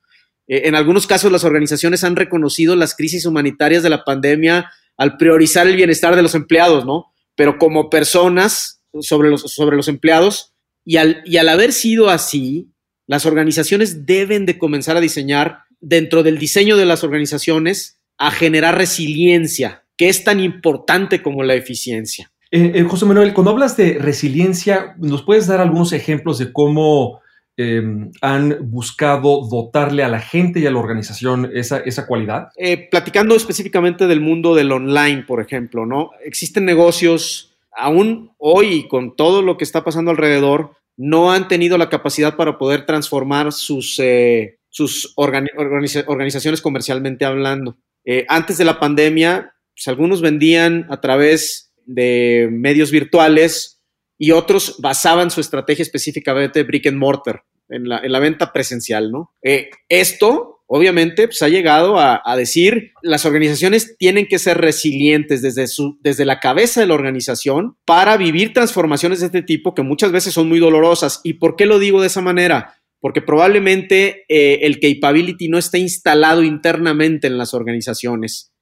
Eh, 0.48 0.62
en 0.64 0.74
algunos 0.74 1.06
casos 1.06 1.30
las 1.30 1.44
organizaciones 1.44 2.02
han 2.02 2.16
reconocido 2.16 2.74
las 2.74 2.96
crisis 2.96 3.24
humanitarias 3.24 3.84
de 3.84 3.90
la 3.90 4.04
pandemia 4.04 4.70
al 4.96 5.16
priorizar 5.16 5.66
el 5.68 5.76
bienestar 5.76 6.16
de 6.16 6.22
los 6.22 6.34
empleados, 6.34 6.84
¿no? 6.84 7.06
Pero 7.36 7.56
como 7.56 7.88
personas 7.88 8.82
sobre 9.00 9.30
los, 9.30 9.42
sobre 9.42 9.76
los 9.76 9.88
empleados, 9.88 10.52
y 10.84 10.96
al, 10.96 11.22
y 11.24 11.36
al 11.36 11.48
haber 11.48 11.72
sido 11.72 12.10
así, 12.10 12.71
las 13.12 13.26
organizaciones 13.26 14.06
deben 14.06 14.46
de 14.46 14.56
comenzar 14.56 14.96
a 14.96 15.00
diseñar 15.02 15.64
dentro 15.82 16.22
del 16.22 16.38
diseño 16.38 16.78
de 16.78 16.86
las 16.86 17.04
organizaciones 17.04 18.00
a 18.16 18.30
generar 18.30 18.78
resiliencia, 18.78 19.84
que 19.98 20.08
es 20.08 20.24
tan 20.24 20.40
importante 20.40 21.20
como 21.20 21.42
la 21.42 21.54
eficiencia. 21.54 22.32
Eh, 22.50 22.72
eh, 22.74 22.82
José 22.84 23.04
Manuel, 23.04 23.34
cuando 23.34 23.50
hablas 23.50 23.76
de 23.76 23.98
resiliencia, 23.98 24.94
¿nos 24.96 25.24
puedes 25.24 25.46
dar 25.46 25.60
algunos 25.60 25.92
ejemplos 25.92 26.38
de 26.38 26.54
cómo 26.54 27.20
em, 27.58 28.10
han 28.22 28.56
buscado 28.70 29.46
dotarle 29.46 30.04
a 30.04 30.08
la 30.08 30.20
gente 30.20 30.60
y 30.60 30.66
a 30.66 30.70
la 30.70 30.78
organización 30.78 31.50
esa, 31.52 31.80
esa 31.80 32.06
cualidad? 32.06 32.48
Eh, 32.56 32.88
platicando 32.90 33.36
específicamente 33.36 34.06
del 34.06 34.22
mundo 34.22 34.54
del 34.54 34.72
online, 34.72 35.24
por 35.24 35.42
ejemplo, 35.42 35.84
¿no? 35.84 36.12
Existen 36.24 36.64
negocios, 36.64 37.54
aún 37.76 38.30
hoy, 38.38 38.88
con 38.88 39.16
todo 39.16 39.42
lo 39.42 39.58
que 39.58 39.64
está 39.64 39.84
pasando 39.84 40.10
alrededor, 40.10 40.76
no 40.96 41.32
han 41.32 41.48
tenido 41.48 41.78
la 41.78 41.88
capacidad 41.88 42.36
para 42.36 42.58
poder 42.58 42.86
transformar 42.86 43.52
sus, 43.52 43.98
eh, 43.98 44.58
sus 44.68 45.12
organizaciones 45.16 46.60
comercialmente 46.60 47.24
hablando. 47.24 47.78
Eh, 48.04 48.24
antes 48.28 48.58
de 48.58 48.64
la 48.64 48.80
pandemia, 48.80 49.54
pues, 49.74 49.88
algunos 49.88 50.20
vendían 50.20 50.86
a 50.90 51.00
través 51.00 51.72
de 51.84 52.48
medios 52.50 52.90
virtuales 52.90 53.80
y 54.18 54.30
otros 54.30 54.76
basaban 54.80 55.30
su 55.30 55.40
estrategia 55.40 55.82
específicamente 55.82 56.62
brick 56.62 56.86
and 56.86 56.98
mortar, 56.98 57.44
en 57.68 57.88
la, 57.88 57.98
en 57.98 58.12
la 58.12 58.18
venta 58.18 58.52
presencial, 58.52 59.10
¿no? 59.10 59.34
Eh, 59.42 59.70
esto 59.88 60.51
obviamente 60.74 61.28
pues, 61.28 61.42
ha 61.42 61.50
llegado 61.50 61.98
a, 61.98 62.22
decir 62.34 62.92
las 63.02 63.26
organizaciones 63.26 63.94
tienen 63.98 64.26
que 64.26 64.38
ser 64.38 64.56
resilientes 64.56 65.42
desde, 65.42 65.66
su, 65.66 65.98
desde 66.00 66.24
la 66.24 66.40
cabeza 66.40 66.80
de 66.80 66.86
la 66.86 66.94
organización 66.94 67.76
para 67.84 68.16
vivir 68.16 68.54
transformaciones 68.54 69.20
de 69.20 69.26
este 69.26 69.42
tipo 69.42 69.74
que 69.74 69.82
muchas 69.82 70.12
veces 70.12 70.32
son 70.32 70.48
muy 70.48 70.60
dolorosas. 70.60 71.20
¿Y 71.24 71.34
por 71.34 71.56
qué 71.56 71.66
lo 71.66 71.78
digo 71.78 72.00
de 72.00 72.06
esa 72.06 72.22
manera? 72.22 72.74
Porque 73.00 73.20
probablemente 73.20 74.24
eh, 74.30 74.60
el 74.62 74.80
capability 74.80 75.48
no 75.48 75.58
esté 75.58 75.78
instalado 75.78 76.42
internamente 76.42 77.26
en 77.26 77.36
las 77.36 77.52
organizaciones. 77.52 78.54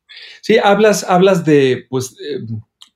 Sí, 0.43 0.59
hablas, 0.59 1.05
hablas 1.09 1.45
de 1.45 1.87
pues, 1.89 2.17
eh, 2.21 2.41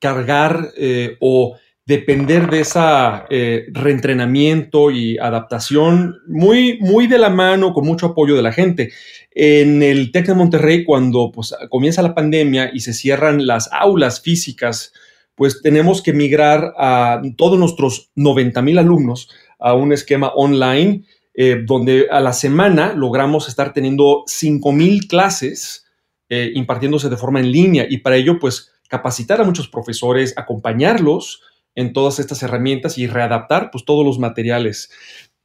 cargar 0.01 0.73
eh, 0.77 1.17
o 1.21 1.57
depender 1.87 2.51
de 2.51 2.61
esa 2.61 3.27
eh, 3.29 3.67
reentrenamiento 3.73 4.91
y 4.91 5.19
adaptación 5.19 6.17
muy, 6.27 6.79
muy 6.81 7.07
de 7.07 7.19
la 7.19 7.31
mano, 7.31 7.75
con 7.75 7.85
mucho 7.85 8.07
apoyo 8.07 8.35
de 8.35 8.43
la 8.43 8.53
gente. 8.53 8.93
En 9.33 9.83
el 9.83 10.11
TEC 10.11 10.29
de 10.29 10.35
Monterrey, 10.35 10.85
cuando 10.85 11.31
pues, 11.33 11.55
comienza 11.69 12.03
la 12.03 12.15
pandemia 12.15 12.71
y 12.73 12.81
se 12.81 12.95
cierran 12.95 13.47
las 13.47 13.69
aulas 13.73 14.23
físicas, 14.23 14.93
pues 15.35 15.61
tenemos 15.63 16.01
que 16.01 16.13
migrar 16.13 16.73
a 16.79 17.21
todos 17.37 17.59
nuestros 17.59 18.11
90 18.15 18.63
mil 18.63 18.79
alumnos 18.79 19.29
a 19.59 19.75
un 19.75 19.93
esquema 19.93 20.29
online, 20.35 21.05
eh, 21.35 21.63
donde 21.65 22.07
a 22.11 22.21
la 22.21 22.33
semana 22.33 22.95
logramos 22.95 23.49
estar 23.49 23.73
teniendo 23.73 24.23
5 24.27 24.73
mil 24.73 25.09
clases 25.09 25.85
eh, 26.31 26.53
impartiéndose 26.55 27.11
de 27.11 27.17
forma 27.17 27.41
en 27.41 27.51
línea 27.51 27.87
y 27.89 27.99
para 27.99 28.17
ello, 28.17 28.39
pues 28.39 28.73
capacitar 28.89 29.41
a 29.41 29.45
muchos 29.45 29.69
profesores, 29.69 30.33
acompañarlos, 30.37 31.43
en 31.75 31.93
todas 31.93 32.19
estas 32.19 32.43
herramientas 32.43 32.99
y 32.99 33.07
readaptar 33.07 33.71
pues, 33.71 33.85
todos 33.85 34.05
los 34.05 34.19
materiales. 34.19 34.91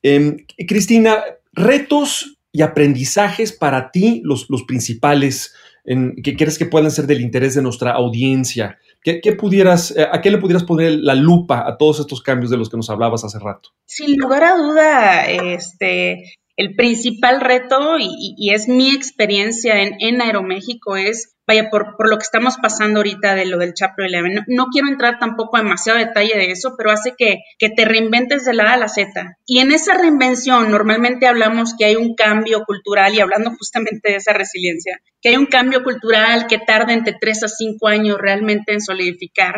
Em, 0.04 0.38
Cristina, 0.68 1.24
retos 1.54 2.38
y 2.52 2.62
aprendizajes 2.62 3.52
para 3.52 3.92
ti, 3.92 4.22
los, 4.24 4.50
los 4.50 4.64
principales, 4.64 5.54
en, 5.86 6.16
que 6.22 6.36
crees 6.36 6.58
que 6.58 6.66
puedan 6.66 6.92
ser 6.92 7.08
del 7.08 7.22
interés 7.22 7.56
de 7.56 7.62
nuestra 7.62 7.92
audiencia. 7.92 8.78
¿Qué, 9.02 9.22
pudieras, 9.34 9.96
eh, 9.96 10.06
¿A 10.12 10.22
qué 10.22 10.30
le 10.30 10.40
pudieras 10.40 10.64
poner 10.64 10.92
la 10.92 11.16
lupa 11.16 11.66
a 11.66 11.78
todos 11.78 12.00
estos 12.00 12.22
cambios 12.22 12.52
de 12.52 12.58
los 12.58 12.70
que 12.70 12.78
nos 12.78 12.90
hablabas 12.90 13.24
hace 13.24 13.40
rato? 13.40 13.70
Sin 13.86 14.18
lugar 14.18 14.44
a 14.44 14.58
duda, 14.58 15.26
este, 15.26 16.34
el 16.60 16.76
principal 16.76 17.40
reto, 17.40 17.96
y, 18.00 18.52
es 18.54 18.68
mi 18.68 18.94
experiencia 18.94 19.76
en, 19.82 20.22
Aeroméxico, 20.22 20.98
es 20.98 21.38
vaya, 21.48 21.70
por, 21.70 21.96
lo 22.10 22.18
que 22.18 22.24
estamos 22.24 22.58
pasando 22.62 23.00
ahorita 23.00 23.34
de 23.34 23.46
lo 23.46 23.60
del 23.60 23.74
Chapter 23.74 24.08
11. 24.14 24.30
No, 24.30 24.42
no, 24.46 24.66
quiero 24.66 24.90
entrar 24.90 25.20
tampoco 25.20 25.56
a 25.56 25.62
demasiado 25.62 26.00
detalle 26.00 26.36
de 26.36 26.52
eso, 26.52 26.76
pero 26.78 26.92
hace 26.92 27.14
que, 27.18 27.38
que 27.60 27.70
te 27.70 27.86
reinventes 27.86 28.44
de 28.44 28.54
la 28.54 28.72
A 28.72 28.74
a 28.74 28.78
la 28.78 28.90
Z. 28.90 29.38
Y 29.46 29.60
en 29.60 29.72
esa 29.72 29.94
reinvención 29.94 30.70
normalmente 30.70 31.28
hablamos 31.28 31.76
que 31.80 31.86
hay 31.86 31.96
un 31.96 32.14
cambio 32.14 32.66
cultural, 32.66 33.16
y 33.16 33.22
hablando 33.22 33.52
justamente 33.52 34.12
de 34.12 34.18
esa 34.18 34.34
resiliencia, 34.34 35.00
que 35.22 35.30
hay 35.30 35.38
un 35.38 35.46
cambio 35.46 35.82
cultural 35.82 36.48
que 36.48 36.58
tarda 36.58 36.92
entre 36.92 37.16
3 37.22 37.44
a 37.44 37.48
5 37.48 37.88
años 37.88 38.18
realmente 38.20 38.74
en 38.74 38.82
solidificar. 38.82 39.56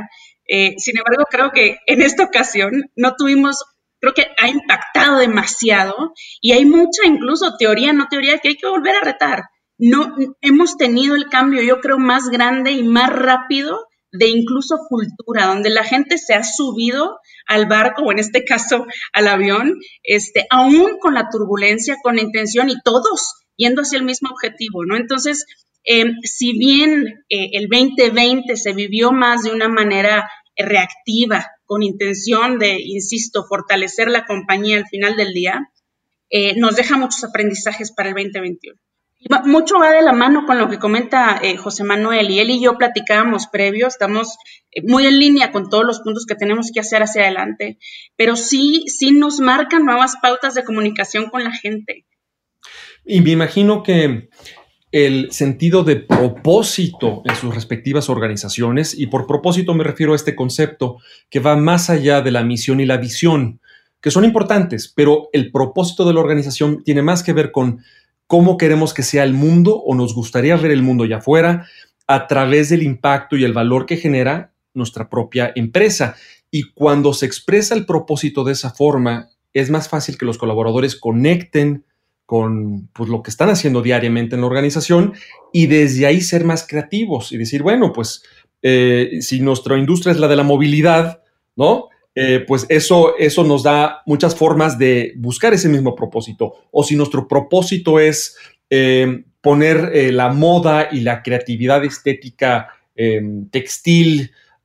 Eh, 0.48 0.76
sin 0.78 1.00
embargo, 1.00 1.26
creo 1.32 1.50
que 1.50 1.80
en 1.88 2.04
esta 2.04 2.26
ocasión 2.26 2.92
no 2.96 3.16
tuvimos 3.16 3.58
creo 4.02 4.14
que 4.14 4.28
ha 4.38 4.50
impactado 4.50 5.20
demasiado 5.20 6.14
y 6.42 6.52
hay 6.52 6.66
mucha 6.66 7.06
incluso 7.06 7.56
teoría, 7.58 7.94
no 7.94 8.08
teoría, 8.10 8.40
que 8.40 8.50
hay 8.50 8.58
que 8.58 8.68
volver 8.68 8.96
a 8.96 9.02
retar 9.02 9.44
no 9.82 10.16
hemos 10.42 10.78
tenido 10.78 11.16
el 11.16 11.28
cambio, 11.28 11.64
yo 11.64 11.82
creo, 11.82 11.98
más 11.98 12.30
grande 12.30 12.72
y 12.72 12.84
más 12.84 13.10
rápido 13.10 13.88
de 14.12 14.28
incluso 14.28 14.78
cultura, 14.88 15.48
donde 15.48 15.72
la 15.72 15.84
gente 15.84 16.20
se 16.20 16.36
ha 16.36 16.44
subido 16.44 17.18
al 17.48 17.66
barco, 17.66 18.04
o 18.04 18.12
en 18.12 18.20
este 18.20 18.46
caso 18.46 18.86
al 19.12 19.28
avión, 19.28 19.80
este, 20.04 20.46
aún 20.52 21.00
con 21.00 21.16
la 21.16 21.30
turbulencia, 21.32 21.98
con 22.04 22.18
la 22.18 22.22
intención, 22.22 22.70
y 22.70 22.80
todos, 22.84 23.34
yendo 23.56 23.82
hacia 23.82 23.98
el 23.98 24.06
mismo 24.06 24.30
objetivo, 24.30 24.86
¿no? 24.86 24.96
Entonces, 24.96 25.46
em, 25.84 26.14
si 26.22 26.56
bien 26.60 27.24
eh, 27.30 27.50
el 27.54 27.68
2020 27.68 28.58
se 28.58 28.74
vivió 28.74 29.12
más 29.12 29.42
de 29.42 29.52
una 29.52 29.68
manera 29.68 30.30
reactiva, 30.56 31.48
con 31.72 31.84
intención 31.84 32.60
de, 32.60 32.82
insisto, 32.82 33.46
fortalecer 33.46 34.10
la 34.10 34.26
compañía 34.26 34.76
al 34.76 34.88
final 34.88 35.16
del 35.16 35.32
día, 35.32 35.72
eh, 36.30 36.54
nos 36.60 36.76
deja 36.76 36.98
muchos 36.98 37.24
aprendizajes 37.24 37.94
para 37.94 38.10
el 38.10 38.16
2021. 38.16 38.78
Mucho 39.46 39.80
va 39.80 39.92
de 39.92 40.02
la 40.02 40.12
mano 40.12 40.46
con 40.46 40.58
lo 40.58 40.68
que 40.68 40.80
comenta 40.80 41.40
eh, 41.42 41.56
José 41.56 41.86
Manuel 41.86 42.30
y 42.30 42.40
él 42.42 42.50
y 42.50 42.62
yo 42.62 42.78
platicábamos 42.78 43.48
previo, 43.48 43.88
estamos 43.88 44.36
eh, 44.72 44.82
muy 44.86 45.06
en 45.06 45.18
línea 45.18 45.54
con 45.54 45.70
todos 45.70 45.86
los 45.86 46.02
puntos 46.02 46.26
que 46.26 46.36
tenemos 46.36 46.72
que 46.74 46.82
hacer 46.82 47.04
hacia 47.04 47.22
adelante, 47.22 47.78
pero 48.18 48.36
sí, 48.36 48.84
sí 48.88 49.14
nos 49.14 49.40
marcan 49.40 49.86
nuevas 49.86 50.18
pautas 50.22 50.54
de 50.56 50.66
comunicación 50.66 51.30
con 51.30 51.46
la 51.46 51.54
gente. 51.54 52.06
Y 53.06 53.22
me 53.22 53.32
imagino 53.32 53.82
que 53.82 54.28
el 54.92 55.32
sentido 55.32 55.84
de 55.84 55.96
propósito 55.96 57.22
en 57.26 57.36
sus 57.36 57.56
respectivas 57.56 58.10
organizaciones, 58.10 58.98
y 58.98 59.08
por 59.08 59.26
propósito 59.26 59.74
me 59.74 59.84
refiero 59.84 60.14
a 60.14 60.16
este 60.16 60.36
concepto 60.36 60.98
que 61.30 61.40
va 61.40 61.56
más 61.56 61.90
allá 61.90 62.22
de 62.22 62.32
la 62.32 62.44
misión 62.44 62.82
y 62.82 62.86
la 62.86 62.98
visión, 62.98 63.62
que 64.02 64.12
son 64.12 64.26
importantes, 64.26 64.92
pero 64.94 65.30
el 65.32 65.52
propósito 65.52 66.06
de 66.06 66.14
la 66.14 66.20
organización 66.20 66.84
tiene 66.84 67.02
más 67.02 67.24
que 67.24 67.34
ver 67.34 67.52
con 67.52 67.80
cómo 68.28 68.58
queremos 68.58 68.94
que 68.94 69.04
sea 69.04 69.24
el 69.24 69.34
mundo 69.34 69.78
o 69.78 69.96
nos 69.96 70.14
gustaría 70.14 70.56
ver 70.58 70.72
el 70.72 70.82
mundo 70.82 71.04
allá 71.04 71.18
afuera 71.18 71.68
a 72.08 72.28
través 72.28 72.70
del 72.70 72.84
impacto 72.84 73.38
y 73.38 73.44
el 73.44 73.54
valor 73.54 73.86
que 73.86 73.98
genera 73.98 74.54
nuestra 74.74 75.10
propia 75.10 75.52
empresa. 75.56 76.16
Y 76.50 76.72
cuando 76.74 77.14
se 77.14 77.26
expresa 77.26 77.76
el 77.76 77.86
propósito 77.86 78.44
de 78.44 78.54
esa 78.54 78.72
forma, 78.72 79.30
es 79.54 79.70
más 79.70 79.88
fácil 79.88 80.18
que 80.18 80.26
los 80.26 80.38
colaboradores 80.38 80.96
conecten 80.96 81.86
con 82.32 82.88
pues, 82.94 83.10
lo 83.10 83.22
que 83.22 83.30
están 83.30 83.50
haciendo 83.50 83.82
diariamente 83.82 84.36
en 84.36 84.42
la 84.42 84.48
organización 84.48 85.12
y 85.52 85.66
desde 85.66 86.06
ahí 86.06 86.22
ser 86.22 86.46
más 86.46 86.66
creativos 86.66 87.34
y 87.34 87.38
decir, 87.38 87.62
bueno, 87.62 87.92
pues 87.92 88.24
eh, 88.62 89.18
si 89.20 89.42
nuestra 89.42 89.78
industria 89.78 90.14
es 90.14 90.18
la 90.18 90.30
de 90.30 90.38
la 90.38 90.44
movilidad, 90.44 91.24
¿no? 91.58 91.90
Eh, 92.16 92.46
pues 92.48 92.66
eso, 92.70 93.18
eso 93.18 93.44
nos 93.44 93.64
da 93.64 94.02
muchas 94.06 94.34
formas 94.34 94.78
de 94.78 95.12
buscar 95.18 95.54
ese 95.54 95.68
mismo 95.68 95.94
propósito. 95.94 96.54
O 96.72 96.86
si 96.86 96.96
nuestro 96.96 97.28
propósito 97.28 98.00
es 98.00 98.38
eh, 98.70 99.26
poner 99.42 100.14
la 100.14 100.32
moda 100.32 100.88
y 100.90 101.02
la 101.02 101.24
creatividad 101.24 101.84
estética 101.84 102.70
em, 102.96 103.50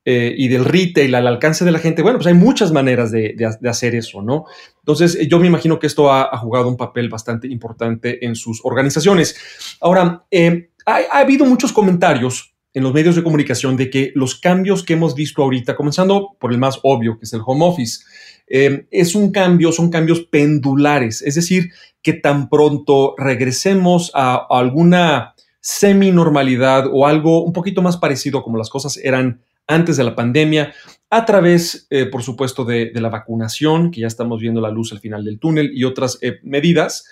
textil 0.07 0.33
y 0.37 0.47
del 0.47 0.65
retail 0.65 1.15
al 1.15 1.27
alcance 1.27 1.65
de 1.65 1.71
la 1.71 1.79
gente, 1.79 2.01
bueno, 2.01 2.17
pues 2.17 2.27
hay 2.27 2.33
muchas 2.33 2.71
maneras 2.71 3.11
de, 3.11 3.35
hacer 3.67 3.93
eso, 3.95 4.21
¿no? 4.21 4.45
Entonces, 4.79 5.17
yo 5.27 5.39
me 5.39 5.47
imagino 5.47 5.79
que 5.79 5.87
esto 5.87 6.11
ha, 6.11 6.37
jugado 6.37 6.69
un 6.69 6.77
papel 6.77 7.09
bastante 7.09 7.47
importante 7.47 8.25
en 8.25 8.35
sus 8.35 8.61
organizaciones. 8.63 9.35
Ahora, 9.81 10.25
ha 10.85 11.19
habido 11.19 11.45
muchos 11.45 11.73
comentarios 11.73 12.53
en 12.73 12.83
los 12.83 12.93
medios 12.93 13.15
de 13.15 13.23
comunicación 13.23 13.75
de 13.75 13.89
que 13.89 14.11
los 14.13 14.39
cambios 14.39 14.83
que 14.83 14.93
hemos 14.93 15.15
visto 15.15 15.41
ahorita, 15.41 15.75
comenzando 15.75 16.35
por 16.39 16.51
el 16.51 16.59
más 16.59 16.79
obvio, 16.83 17.17
que 17.17 17.25
es 17.25 17.33
el 17.33 17.41
home 17.43 17.65
office, 17.65 18.03
eh, 18.47 18.87
es 18.91 19.15
un 19.15 19.31
cambio, 19.31 19.71
son 19.71 19.89
cambios 19.89 20.21
pendulares, 20.21 21.21
es 21.21 21.35
decir, 21.35 21.71
que 22.01 22.13
tan 22.13 22.49
pronto 22.49 23.15
regresemos 23.17 24.11
a, 24.13 24.45
alguna 24.49 25.33
semi-normalidad 25.59 26.85
o 26.93 27.07
algo 27.07 27.43
un 27.43 27.51
poquito 27.51 27.81
más 27.81 27.97
parecido 27.97 28.43
como 28.43 28.57
las 28.57 28.69
cosas 28.69 28.97
eran 28.97 29.41
antes 29.67 29.97
de 29.97 30.03
la 30.03 30.15
pandemia, 30.15 30.73
a 31.09 31.25
través, 31.25 31.87
eh, 31.89 32.05
por 32.05 32.23
supuesto, 32.23 32.65
de, 32.65 32.91
la 32.93 33.09
vacunación, 33.09 33.91
que 33.91 34.01
ya 34.01 34.07
estamos 34.07 34.41
viendo 34.41 34.61
la 34.61 34.71
luz 34.71 34.91
al 34.91 34.99
final 34.99 35.23
del 35.23 35.39
túnel 35.39 35.71
y 35.73 35.83
otras 35.83 36.17
eh, 36.21 36.39
medidas, 36.43 37.05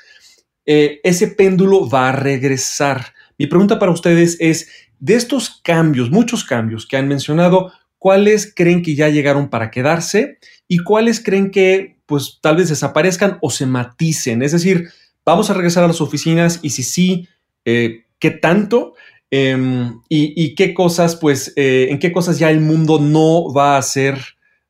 ese 0.67 1.27
péndulo 1.27 1.87
va 1.87 2.09
a 2.09 2.11
regresar. 2.11 3.13
Mi 3.37 3.45
pregunta 3.45 3.77
para 3.77 3.91
ustedes 3.91 4.35
es, 4.39 4.67
de 4.99 5.15
estos 5.15 5.61
cambios, 5.63 6.09
muchos 6.09 6.43
cambios 6.43 6.87
que 6.87 6.97
han 6.97 7.07
mencionado, 7.07 7.71
¿cuáles 7.97 8.53
creen 8.53 8.81
que 8.81 8.95
ya 8.95 9.09
llegaron 9.09 9.49
para 9.49 9.71
quedarse 9.71 10.39
y 10.67 10.79
cuáles 10.79 11.23
creen 11.23 11.51
que 11.51 11.97
pues 12.05 12.39
tal 12.41 12.57
vez 12.57 12.69
desaparezcan 12.69 13.37
o 13.41 13.49
se 13.49 13.65
maticen? 13.65 14.41
Es 14.41 14.51
decir, 14.51 14.89
vamos 15.25 15.49
a 15.49 15.53
regresar 15.53 15.83
a 15.83 15.87
las 15.87 16.01
oficinas 16.01 16.59
y 16.61 16.71
si 16.71 16.83
sí, 16.83 17.27
eh, 17.65 18.05
¿qué 18.19 18.31
tanto? 18.31 18.93
Em, 19.31 20.01
y, 20.07 20.55
qué 20.55 20.73
cosas, 20.73 21.15
pues, 21.15 21.53
eh, 21.55 21.87
en 21.89 21.99
qué 21.99 22.11
cosas 22.11 22.39
ya 22.39 22.49
el 22.51 22.61
mundo 22.61 22.99
no 22.99 23.51
va 23.53 23.77
a 23.77 23.81
ser 23.81 24.17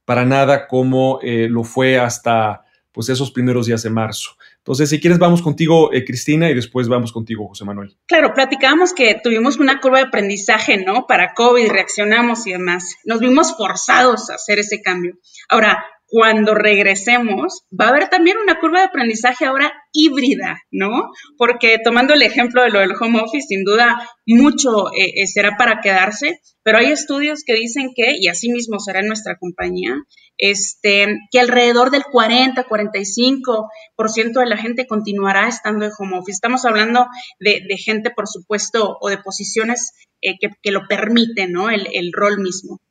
para 0.06 0.26
nada 0.26 0.68
como 0.68 1.20
eh, 1.22 1.48
lo 1.50 1.64
fue 1.64 1.98
hasta 2.00 2.62
pues 2.92 3.10
esos 3.10 3.30
primeros 3.32 3.66
días 3.66 3.84
de 3.84 3.90
marzo. 3.90 4.38
Entonces, 4.60 4.90
si 4.90 5.02
quieres, 5.02 5.20
vamos 5.20 5.42
contigo, 5.42 5.92
eh, 5.92 6.06
Cristina, 6.06 6.50
y 6.50 6.56
después 6.56 6.88
vamos 6.88 7.12
contigo, 7.12 7.46
José 7.46 7.66
Manuel. 7.66 7.98
Claro, 8.08 8.34
platicábamos 8.34 8.94
que 8.94 9.20
tuvimos 9.22 9.58
una 9.58 9.82
curva 9.82 9.98
de 9.98 10.06
aprendizaje, 10.06 10.78
¿no? 10.78 11.06
Para 11.06 11.34
COVID, 11.34 11.70
reaccionamos 11.70 12.48
y 12.48 12.54
demás. 12.54 12.96
Nos 13.04 13.20
vimos 13.20 13.58
forzados 13.58 14.30
a 14.30 14.36
hacer 14.36 14.60
ese 14.60 14.82
cambio. 14.82 15.18
Ahora, 15.50 15.84
cuando 16.08 16.54
regresemos, 16.54 17.64
va 17.72 17.86
a 17.86 17.90
haber 17.90 18.10
también 18.10 18.38
una 18.38 18.60
curva 18.60 18.80
de 18.80 18.86
aprendizaje 18.86 19.46
ahora 19.46 19.74
híbrida, 19.92 20.58
¿no? 20.72 21.10
Porque 21.38 21.78
tomando 21.84 22.14
el 22.14 22.22
ejemplo 22.22 22.64
de 22.64 22.70
lo 22.70 22.80
del 22.80 22.94
home 23.00 23.22
office, 23.22 23.48
sin 23.48 23.64
duda 23.64 23.98
mucho 24.26 24.92
eh, 24.94 25.14
eh, 25.16 25.28
será 25.28 25.56
para 25.58 25.82
quedarse, 25.82 26.40
pero 26.64 26.78
hay 26.78 26.92
estudios 26.92 27.44
que 27.46 27.54
dicen 27.54 27.92
que, 27.96 28.18
y 28.20 28.28
así 28.28 28.52
mismo 28.52 28.80
será 28.80 29.00
en 29.00 29.08
nuestra 29.08 29.38
compañía, 29.38 29.96
este, 30.38 31.08
que 31.32 31.40
alrededor 31.40 31.92
del 31.92 32.04
40-45% 32.04 34.40
de 34.40 34.46
la 34.46 34.58
gente 34.58 34.88
continuará 34.88 35.48
estando 35.48 35.86
en 35.86 35.92
home 35.98 36.18
office. 36.18 36.34
Estamos 36.34 36.66
hablando 36.66 37.08
de, 37.40 37.62
gente, 37.78 38.12
por 38.12 38.28
supuesto, 38.28 38.98
o 39.00 39.10
de 39.10 39.18
posiciones 39.18 39.94
eh, 40.22 40.34
que, 40.40 40.72
lo 40.72 40.88
permiten, 40.88 41.52
¿no? 41.52 41.70
El, 41.70 42.12
rol 42.14 42.40
mismo. 42.40 42.82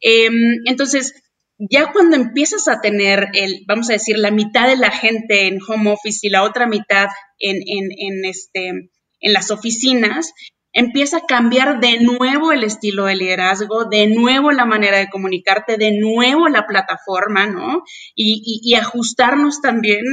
Em, 0.00 0.62
entonces, 0.64 1.14
ya 1.58 1.92
cuando 1.92 2.16
empiezas 2.16 2.68
a 2.68 2.80
tener, 2.80 3.28
el, 3.34 3.64
vamos 3.66 3.90
a 3.90 3.94
decir, 3.94 4.16
la 4.18 4.30
mitad 4.30 4.68
de 4.68 4.76
la 4.76 4.90
gente 4.90 5.48
en 5.48 5.58
home 5.66 5.90
office 5.90 6.26
y 6.26 6.30
la 6.30 6.44
otra 6.44 6.66
mitad 6.66 7.08
en, 7.38 7.56
en, 7.66 8.24
este, 8.24 8.68
en 8.68 9.32
las 9.32 9.50
oficinas, 9.50 10.32
empieza 10.72 11.18
a 11.18 11.26
cambiar 11.26 11.80
de 11.80 11.98
nuevo 12.00 12.52
el 12.52 12.62
estilo 12.62 13.06
de 13.06 13.16
liderazgo, 13.16 13.86
de 13.86 14.06
nuevo 14.06 14.52
la 14.52 14.66
manera 14.66 14.98
de 14.98 15.08
comunicarte, 15.08 15.76
de 15.76 15.98
nuevo 15.98 16.48
la 16.48 16.66
plataforma, 16.66 17.46
¿no? 17.46 17.82
Y, 18.14 18.74
ajustarnos 18.74 19.60
también 19.60 20.04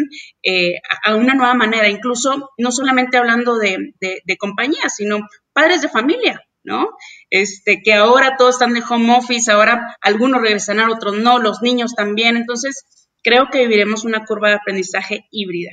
eh, 0.41 0.75
a 1.03 1.15
una 1.15 1.35
nueva 1.35 1.53
manera, 1.53 1.89
incluso 1.89 2.49
no 2.57 2.71
solamente 2.71 3.17
hablando 3.17 3.57
de 3.59 4.37
compañías, 4.39 4.95
sino 4.95 5.19
padres 5.53 5.81
de 5.81 5.89
familia, 5.89 6.41
¿no? 6.65 6.89
Este, 7.29 7.81
que 7.83 7.93
ahora 7.93 8.35
todos 8.37 8.55
están 8.55 8.73
de 8.73 8.83
home 8.87 9.15
office, 9.17 9.51
ahora 9.51 9.95
algunos 10.01 10.41
regresarán, 10.41 10.89
otros 10.89 11.17
no, 11.17 11.39
los 11.39 11.61
niños 11.61 11.93
también. 11.95 12.35
Entonces, 12.35 13.07
creo 13.23 13.47
que 13.51 13.59
viviremos 13.59 14.03
una 14.03 14.25
curva 14.25 14.49
de 14.49 14.55
aprendizaje 14.55 15.27
híbrida. 15.31 15.71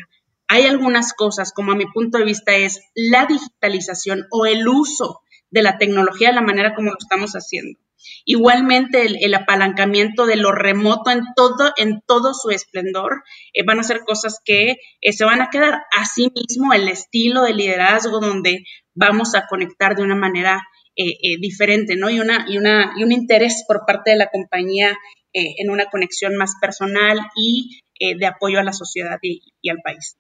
Hay 0.49 0.67
algunas 0.67 1.15
cosas, 1.15 1.53
como 1.53 1.73
a 1.73 1.77
mi 1.77 1.87
punto 1.87 2.19
de 2.19 2.25
vista, 2.25 2.55
es 2.55 2.81
la 2.95 3.27
digitalización 3.27 4.27
o 4.31 4.47
el 4.47 4.69
uso 4.69 5.21
de 5.51 5.63
la 5.63 5.79
tecnología 5.79 6.29
de 6.29 6.35
la 6.35 6.43
manera 6.43 6.75
como 6.75 6.91
lo 6.91 6.97
estamos 6.99 7.33
haciendo. 7.33 7.79
Igualmente, 8.25 9.07
el, 9.25 9.35
apalancamiento 9.35 10.27
de 10.27 10.37
lo 10.37 10.53
remoto 10.53 11.11
en 11.11 11.23
todo, 11.37 11.73
en 11.77 12.03
todo 12.07 12.35
su 12.35 12.51
esplendor, 12.51 13.23
eh, 13.53 13.63
van 13.65 13.79
a 13.79 13.85
ser 13.85 14.01
cosas 14.01 14.41
que 14.45 14.77
eh, 15.01 15.13
se 15.13 15.25
van 15.25 15.41
a 15.41 15.51
quedar. 15.51 15.83
Asimismo, 15.97 16.73
el 16.73 16.89
estilo 16.89 17.43
de 17.43 17.55
liderazgo 17.55 18.21
donde 18.21 18.65
vamos 18.95 19.35
a 19.35 19.47
conectar 19.47 19.95
de 19.95 20.03
una 20.03 20.17
manera 20.17 20.63
eh, 20.95 21.17
eh, 21.23 21.39
diferente, 21.41 21.97
¿no? 21.97 22.11
Y, 22.11 22.21
una, 22.21 22.45
y, 22.47 22.59
una, 22.59 22.93
y 22.99 23.03
un 23.03 23.13
interés 23.13 23.65
por 23.67 23.87
parte 23.87 24.11
de 24.11 24.17
la 24.19 24.27
compañía 24.27 24.91
eh, 25.33 25.55
en 25.57 25.71
una 25.71 25.87
conexión 25.87 26.37
más 26.37 26.53
personal 26.61 27.19
y 27.35 27.81
de 28.19 28.27
apoyo 28.27 28.59
a 28.59 28.65
la 28.65 28.73
sociedad 28.73 29.17
y, 29.23 29.41
al 29.71 29.79
país. 29.85 30.17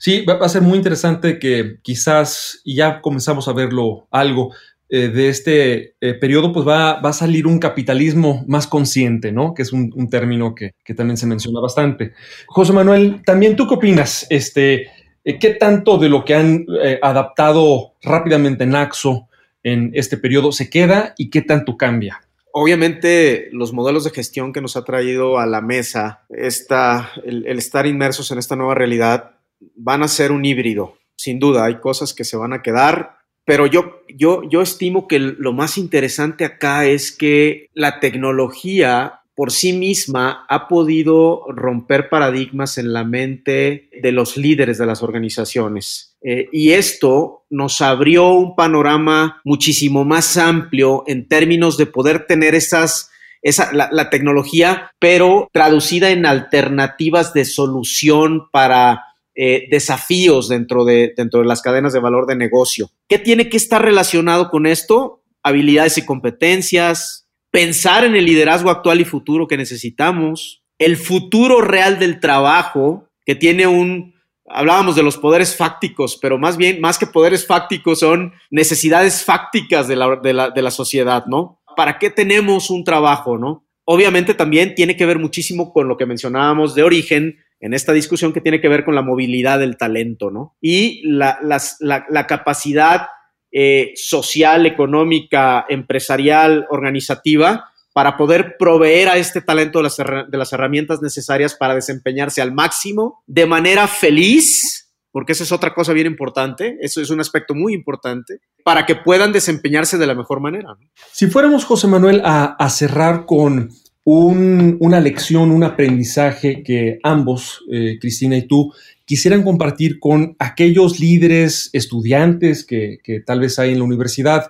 Sí, 0.00 0.24
va 0.24 0.38
a 0.40 0.48
ser 0.48 0.62
muy 0.62 0.78
interesante 0.78 1.38
que 1.38 1.76
quizás, 1.82 2.62
y 2.64 2.76
ya 2.76 3.02
comenzamos 3.02 3.46
a 3.46 3.52
verlo 3.52 4.08
algo, 4.10 4.54
de 4.88 5.28
este 5.28 5.96
periodo, 6.18 6.50
pues 6.50 6.66
va, 6.66 6.98
va, 7.00 7.10
a 7.10 7.12
salir 7.12 7.46
un 7.46 7.58
capitalismo 7.58 8.42
más 8.48 8.66
consciente, 8.66 9.32
¿no? 9.32 9.52
Que 9.52 9.62
es 9.62 9.72
un, 9.74 10.08
término 10.08 10.54
que, 10.54 10.70
que, 10.82 10.94
también 10.94 11.18
se 11.18 11.26
menciona 11.26 11.60
bastante. 11.60 12.14
José 12.46 12.72
Manuel, 12.72 13.20
también 13.22 13.54
tú 13.54 13.68
qué 13.68 13.74
opinas? 13.74 14.26
Este, 14.30 14.86
¿Qué 15.22 15.56
tanto 15.60 15.98
de 15.98 16.08
lo 16.08 16.24
que 16.24 16.34
han 16.36 16.64
adaptado 17.02 17.96
rápidamente 18.00 18.64
en 18.64 18.76
AXO 18.76 19.28
en 19.66 19.90
este 19.94 20.16
periodo 20.16 20.52
se 20.52 20.70
queda 20.70 21.14
y 21.18 21.28
qué 21.28 21.42
tanto 21.42 21.76
cambia? 21.76 22.20
Obviamente 22.52 23.48
los 23.50 23.72
modelos 23.72 24.04
de 24.04 24.10
gestión 24.10 24.52
que 24.52 24.60
nos 24.60 24.76
ha 24.76 24.84
traído 24.84 25.40
a 25.40 25.46
la 25.46 25.60
mesa 25.60 26.24
esta, 26.30 27.10
el, 27.24 27.46
estar 27.58 27.84
inmersos 27.84 28.30
en 28.30 28.38
esta 28.38 28.54
nueva 28.54 28.76
realidad 28.76 29.32
van 29.74 30.04
a 30.04 30.08
ser 30.08 30.30
un 30.30 30.44
híbrido, 30.44 30.96
sin 31.16 31.40
duda. 31.40 31.64
Hay 31.64 31.80
cosas 31.80 32.14
que 32.14 32.22
se 32.22 32.36
van 32.36 32.52
a 32.52 32.62
quedar, 32.62 33.18
pero 33.44 33.66
yo, 33.66 34.02
yo, 34.08 34.42
yo 34.48 34.62
estimo 34.62 35.08
que 35.08 35.18
lo 35.18 35.52
más 35.52 35.78
interesante 35.78 36.44
acá 36.44 36.86
es 36.86 37.10
que 37.10 37.68
la 37.74 37.98
tecnología 37.98 39.22
por 39.36 39.52
sí 39.52 39.74
misma 39.74 40.46
ha 40.48 40.66
podido 40.66 41.44
romper 41.48 42.08
paradigmas 42.08 42.78
en 42.78 42.94
la 42.94 43.04
mente 43.04 43.90
de 44.02 44.10
los 44.10 44.38
líderes 44.38 44.78
de 44.78 44.86
las 44.86 45.02
organizaciones. 45.02 46.16
Eh, 46.22 46.48
y 46.52 46.72
esto 46.72 47.44
nos 47.50 47.82
abrió 47.82 48.30
un 48.30 48.56
panorama 48.56 49.42
muchísimo 49.44 50.06
más 50.06 50.38
amplio 50.38 51.04
en 51.06 51.28
términos 51.28 51.76
de 51.76 51.84
poder 51.84 52.26
tener 52.26 52.54
esas, 52.54 53.10
esa, 53.42 53.70
la, 53.72 54.08
tecnología, 54.08 54.90
pero 54.98 55.50
traducida 55.52 56.10
en 56.10 56.24
alternativas 56.24 57.34
de 57.34 57.44
solución 57.44 58.48
para 58.50 59.02
eh, 59.34 59.68
desafíos 59.70 60.48
dentro 60.48 60.86
de, 60.86 61.12
dentro 61.14 61.40
de 61.40 61.46
las 61.46 61.60
cadenas 61.60 61.92
de 61.92 62.00
valor 62.00 62.26
de 62.26 62.36
negocio. 62.36 62.90
¿Qué 63.06 63.18
tiene 63.18 63.50
que 63.50 63.58
estar 63.58 63.84
relacionado 63.84 64.48
con 64.48 64.64
esto? 64.64 65.22
Habilidades 65.42 65.98
y 65.98 66.06
competencias, 66.06 67.25
pensar 67.50 68.04
en 68.04 68.16
el 68.16 68.24
liderazgo 68.24 68.70
actual 68.70 69.00
y 69.00 69.04
futuro 69.04 69.46
que 69.46 69.56
necesitamos, 69.56 70.62
el 70.78 70.96
futuro 70.96 71.60
real 71.60 71.98
del 71.98 72.20
trabajo, 72.20 73.08
que 73.24 73.34
tiene 73.34 73.66
un, 73.66 74.14
hablábamos 74.48 74.96
de 74.96 75.02
los 75.02 75.16
poderes 75.16 75.56
fácticos, 75.56 76.18
pero 76.20 76.38
más 76.38 76.56
bien, 76.56 76.80
más 76.80 76.98
que 76.98 77.06
poderes 77.06 77.46
fácticos, 77.46 78.00
son 78.00 78.32
necesidades 78.50 79.24
fácticas 79.24 79.88
de 79.88 79.96
la, 79.96 80.16
de 80.16 80.32
la, 80.32 80.50
de 80.50 80.62
la 80.62 80.70
sociedad, 80.70 81.24
¿no? 81.26 81.62
¿Para 81.76 81.98
qué 81.98 82.10
tenemos 82.10 82.70
un 82.70 82.84
trabajo, 82.84 83.38
no? 83.38 83.66
Obviamente 83.84 84.34
también 84.34 84.74
tiene 84.74 84.96
que 84.96 85.06
ver 85.06 85.18
muchísimo 85.18 85.72
con 85.72 85.88
lo 85.88 85.96
que 85.96 86.06
mencionábamos 86.06 86.74
de 86.74 86.82
origen, 86.82 87.38
en 87.58 87.72
esta 87.72 87.92
discusión 87.92 88.32
que 88.32 88.40
tiene 88.42 88.60
que 88.60 88.68
ver 88.68 88.84
con 88.84 88.94
la 88.94 89.02
movilidad 89.02 89.58
del 89.58 89.78
talento, 89.78 90.30
¿no? 90.30 90.56
Y 90.60 91.08
la, 91.08 91.38
la, 91.42 92.04
la 92.08 92.26
capacidad 92.26 93.08
eh, 93.58 93.94
social, 93.94 94.66
económica, 94.66 95.64
empresarial, 95.70 96.66
organizativa, 96.68 97.70
para 97.94 98.18
poder 98.18 98.56
proveer 98.58 99.08
a 99.08 99.16
este 99.16 99.40
talento 99.40 99.78
de 99.78 99.84
las, 99.84 99.96
de 99.96 100.36
las 100.36 100.52
herramientas 100.52 101.00
necesarias 101.00 101.54
para 101.54 101.74
desempeñarse 101.74 102.42
al 102.42 102.52
máximo, 102.52 103.22
de 103.26 103.46
manera 103.46 103.88
feliz, 103.88 104.92
porque 105.10 105.32
esa 105.32 105.44
es 105.44 105.52
otra 105.52 105.72
cosa 105.72 105.94
bien 105.94 106.06
importante, 106.06 106.76
eso 106.82 107.00
es 107.00 107.08
un 107.08 107.20
aspecto 107.20 107.54
muy 107.54 107.72
importante, 107.72 108.40
para 108.62 108.84
que 108.84 108.94
puedan 108.94 109.32
desempeñarse 109.32 109.96
de 109.96 110.06
la 110.06 110.14
mejor 110.14 110.40
manera. 110.40 110.76
Si 111.10 111.28
fuéramos, 111.28 111.64
José 111.64 111.86
Manuel, 111.86 112.20
a, 112.26 112.68
cerrar 112.68 113.24
con 113.24 113.70
una 114.08 115.00
lección, 115.00 115.50
un 115.50 115.64
aprendizaje 115.64 116.62
que 116.62 117.00
ambos, 117.02 117.64
eh, 117.72 117.98
Cristina 118.00 118.36
y 118.36 118.46
tú, 118.46 118.72
quisieran 119.04 119.42
compartir 119.42 119.98
con 119.98 120.36
aquellos 120.38 121.00
líderes, 121.00 121.70
estudiantes 121.72 122.64
que, 122.64 123.00
tal 123.26 123.40
vez 123.40 123.58
hay 123.58 123.72
en 123.72 123.78
la 123.78 123.84
universidad, 123.84 124.46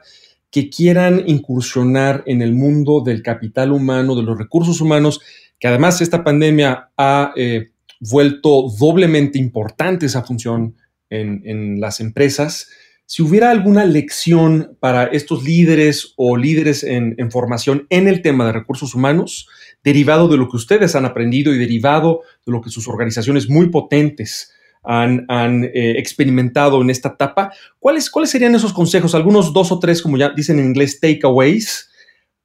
que 0.51 0.69
quieran 0.69 1.23
incursionar 1.27 2.23
en 2.27 2.43
el 2.43 2.53
mundo 2.53 3.01
del 3.01 3.23
capital 3.23 3.73
humano, 3.73 4.15
de 4.15 4.25
los 4.25 4.37
recursos 4.37 4.83
humanos, 4.83 5.21
que 5.59 5.69
además 5.69 6.03
esta 6.03 6.23
pandemia 6.23 6.91
ha 6.99 7.33
eh, 7.35 7.71
vuelto 7.99 8.69
doblemente 8.79 9.39
importante 9.39 10.05
esa 10.05 10.23
función 10.23 10.75
en, 11.09 11.81
las 11.81 12.01
empresas. 12.01 12.69
Si 13.09 13.23
hubiera 13.23 13.53
alguna 13.53 13.85
lección 13.85 14.77
para 14.81 15.05
estos 15.05 15.45
líderes 15.45 16.13
o 16.17 16.37
líderes 16.37 16.83
en, 16.83 17.31
formación 17.31 17.87
en 17.89 18.09
el 18.09 18.21
tema 18.21 18.45
de 18.45 18.53
recursos 18.53 18.97
humanos, 18.97 19.49
derivado 19.85 20.27
de 20.27 20.37
lo 20.37 20.49
que 20.49 20.57
ustedes 20.57 20.97
han 20.97 21.05
aprendido 21.05 21.55
y 21.55 21.59
derivado 21.59 22.23
de 22.45 22.51
lo 22.51 22.61
que 22.61 22.71
sus 22.71 22.89
organizaciones 22.89 23.49
muy 23.49 23.69
potentes 23.69 24.53
han, 24.83 25.25
eh, 25.65 25.95
experimentado 25.99 26.83
en 26.83 26.91
esta 26.91 27.11
etapa. 27.11 27.53
¿Cuáles, 27.79 28.11
¿Cuáles 28.11 28.31
serían 28.31 28.57
esos 28.57 28.73
consejos? 28.73 29.15
Algunos 29.15 29.53
dos 29.53 29.71
o 29.71 29.79
tres, 29.79 30.03
como 30.03 30.17
ya 30.17 30.31
dicen 30.31 30.59
en 30.59 30.67
inglés, 30.67 30.99
takeaways, 30.99 31.89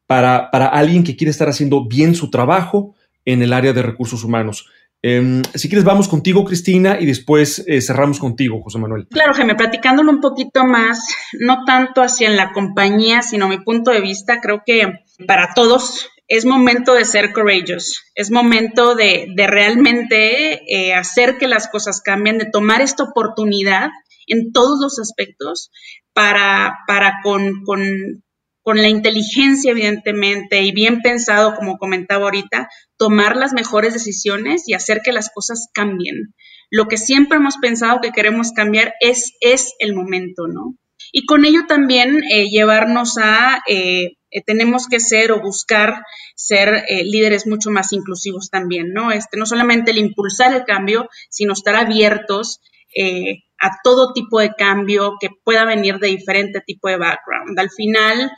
para, 0.05 0.51
para 0.51 0.67
alguien 0.67 1.03
que 1.03 1.15
quiere 1.15 1.31
estar 1.31 1.49
haciendo 1.49 1.87
bien 1.87 2.13
su 2.13 2.29
trabajo 2.29 2.93
en 3.25 3.41
el 3.41 3.53
área 3.53 3.73
de 3.73 3.81
recursos 3.81 4.23
humanos. 4.23 4.67
Em, 5.03 5.41
si 5.55 5.67
quieres, 5.67 5.83
vamos 5.83 6.07
contigo, 6.07 6.45
Cristina, 6.45 6.99
y 6.99 7.07
después 7.07 7.63
eh, 7.65 7.81
cerramos 7.81 8.19
contigo, 8.19 8.61
José 8.61 8.77
Manuel. 8.77 9.07
Claro, 9.09 9.33
Jaime, 9.33 9.55
platicándolo 9.55 10.11
un 10.11 10.21
poquito 10.21 10.63
más, 10.63 11.07
no 11.39 11.65
tanto 11.65 12.01
hacia 12.03 12.29
la 12.29 12.51
compañía, 12.51 13.23
sino 13.23 13.47
mi 13.47 13.59
punto 13.59 13.91
de 13.91 14.01
vista, 14.01 14.39
creo 14.41 14.61
que 14.63 14.99
para 15.25 15.53
todos 15.55 16.07
es 16.27 16.45
momento 16.45 16.93
de 16.93 17.03
ser 17.03 17.33
courageous, 17.33 18.03
es 18.15 18.31
momento 18.31 18.95
de, 18.95 19.27
realmente 19.35 20.61
eh, 20.67 20.93
hacer 20.93 21.37
que 21.37 21.47
las 21.47 21.67
cosas 21.67 22.01
cambien, 22.01 22.37
de 22.37 22.45
tomar 22.45 22.81
esta 22.81 23.03
oportunidad 23.03 23.89
en 24.27 24.53
todos 24.53 24.79
los 24.81 24.99
aspectos 24.99 25.71
para, 26.13 26.77
para 26.87 27.15
con, 27.23 27.63
con, 27.65 28.23
con 28.63 28.77
la 28.77 28.87
inteligencia, 28.87 29.71
evidentemente, 29.71 30.61
y 30.61 30.71
bien 30.71 31.01
pensado, 31.01 31.55
como 31.55 31.77
comentaba 31.77 32.25
ahorita, 32.25 32.69
tomar 32.97 33.35
las 33.35 33.53
mejores 33.53 33.93
decisiones 33.93 34.63
y 34.67 34.73
hacer 34.73 35.01
que 35.03 35.11
las 35.11 35.29
cosas 35.33 35.69
cambien. 35.73 36.33
Lo 36.69 36.87
que 36.87 36.97
siempre 36.97 37.37
hemos 37.37 37.57
pensado 37.57 37.99
que 38.01 38.11
queremos 38.11 38.51
cambiar 38.51 38.93
es, 38.99 39.33
es 39.41 39.73
el 39.79 39.93
momento, 39.93 40.47
¿no? 40.47 40.75
Y 41.11 41.25
con 41.25 41.45
ello 41.45 41.61
también 41.67 42.23
eh, 42.31 42.49
llevarnos 42.49 43.17
a 43.17 43.61
eh, 43.67 44.11
eh, 44.31 44.41
tenemos 44.45 44.87
que 44.87 44.99
ser 44.99 45.31
o 45.31 45.41
buscar 45.41 46.03
ser 46.35 46.85
eh, 46.87 47.03
líderes 47.03 47.45
mucho 47.45 47.69
más 47.69 47.91
inclusivos 47.91 48.49
también, 48.49 48.93
¿no? 48.93 49.11
Este, 49.11 49.37
no 49.37 49.45
solamente 49.45 49.91
el 49.91 49.97
impulsar 49.97 50.53
el 50.53 50.63
cambio, 50.63 51.09
sino 51.29 51.53
estar 51.53 51.75
abiertos 51.75 52.61
eh, 52.95 53.43
a 53.59 53.71
todo 53.83 54.13
tipo 54.13 54.39
de 54.39 54.51
cambio 54.57 55.13
que 55.19 55.29
pueda 55.43 55.65
venir 55.65 55.99
de 55.99 56.07
diferente 56.07 56.61
tipo 56.65 56.87
de 56.87 56.97
background. 56.97 57.59
Al 57.59 57.69
final, 57.69 58.31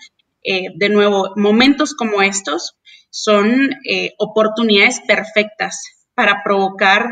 de 0.44 0.90
nuevo, 0.90 1.34
momentos 1.36 1.94
como 1.94 2.22
estos 2.22 2.78
son 3.10 3.70
oportunidades 4.18 5.02
perfectas 5.08 5.82
para 6.14 6.42
provocar 6.44 7.10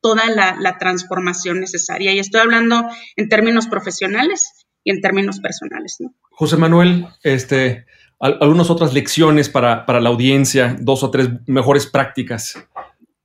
toda 0.00 0.28
la, 0.30 0.56
la 0.60 0.78
transformación 0.78 1.60
necesaria. 1.60 2.12
Y 2.12 2.18
estoy 2.18 2.40
hablando 2.40 2.84
en 3.16 3.28
términos 3.28 3.66
profesionales 3.66 4.66
y 4.84 4.90
en 4.90 5.00
términos 5.00 5.40
personales, 5.40 5.96
¿no? 6.00 6.12
José 6.30 6.56
Manuel, 6.56 7.06
este, 7.22 7.86
algunas 8.22 8.70
otras 8.70 8.94
lecciones 8.94 9.48
para, 9.48 9.84
la 10.00 10.08
audiencia, 10.08 10.76
dos 10.80 11.02
o 11.02 11.10
tres 11.10 11.28
mejores 11.46 11.86
prácticas. 11.86 12.54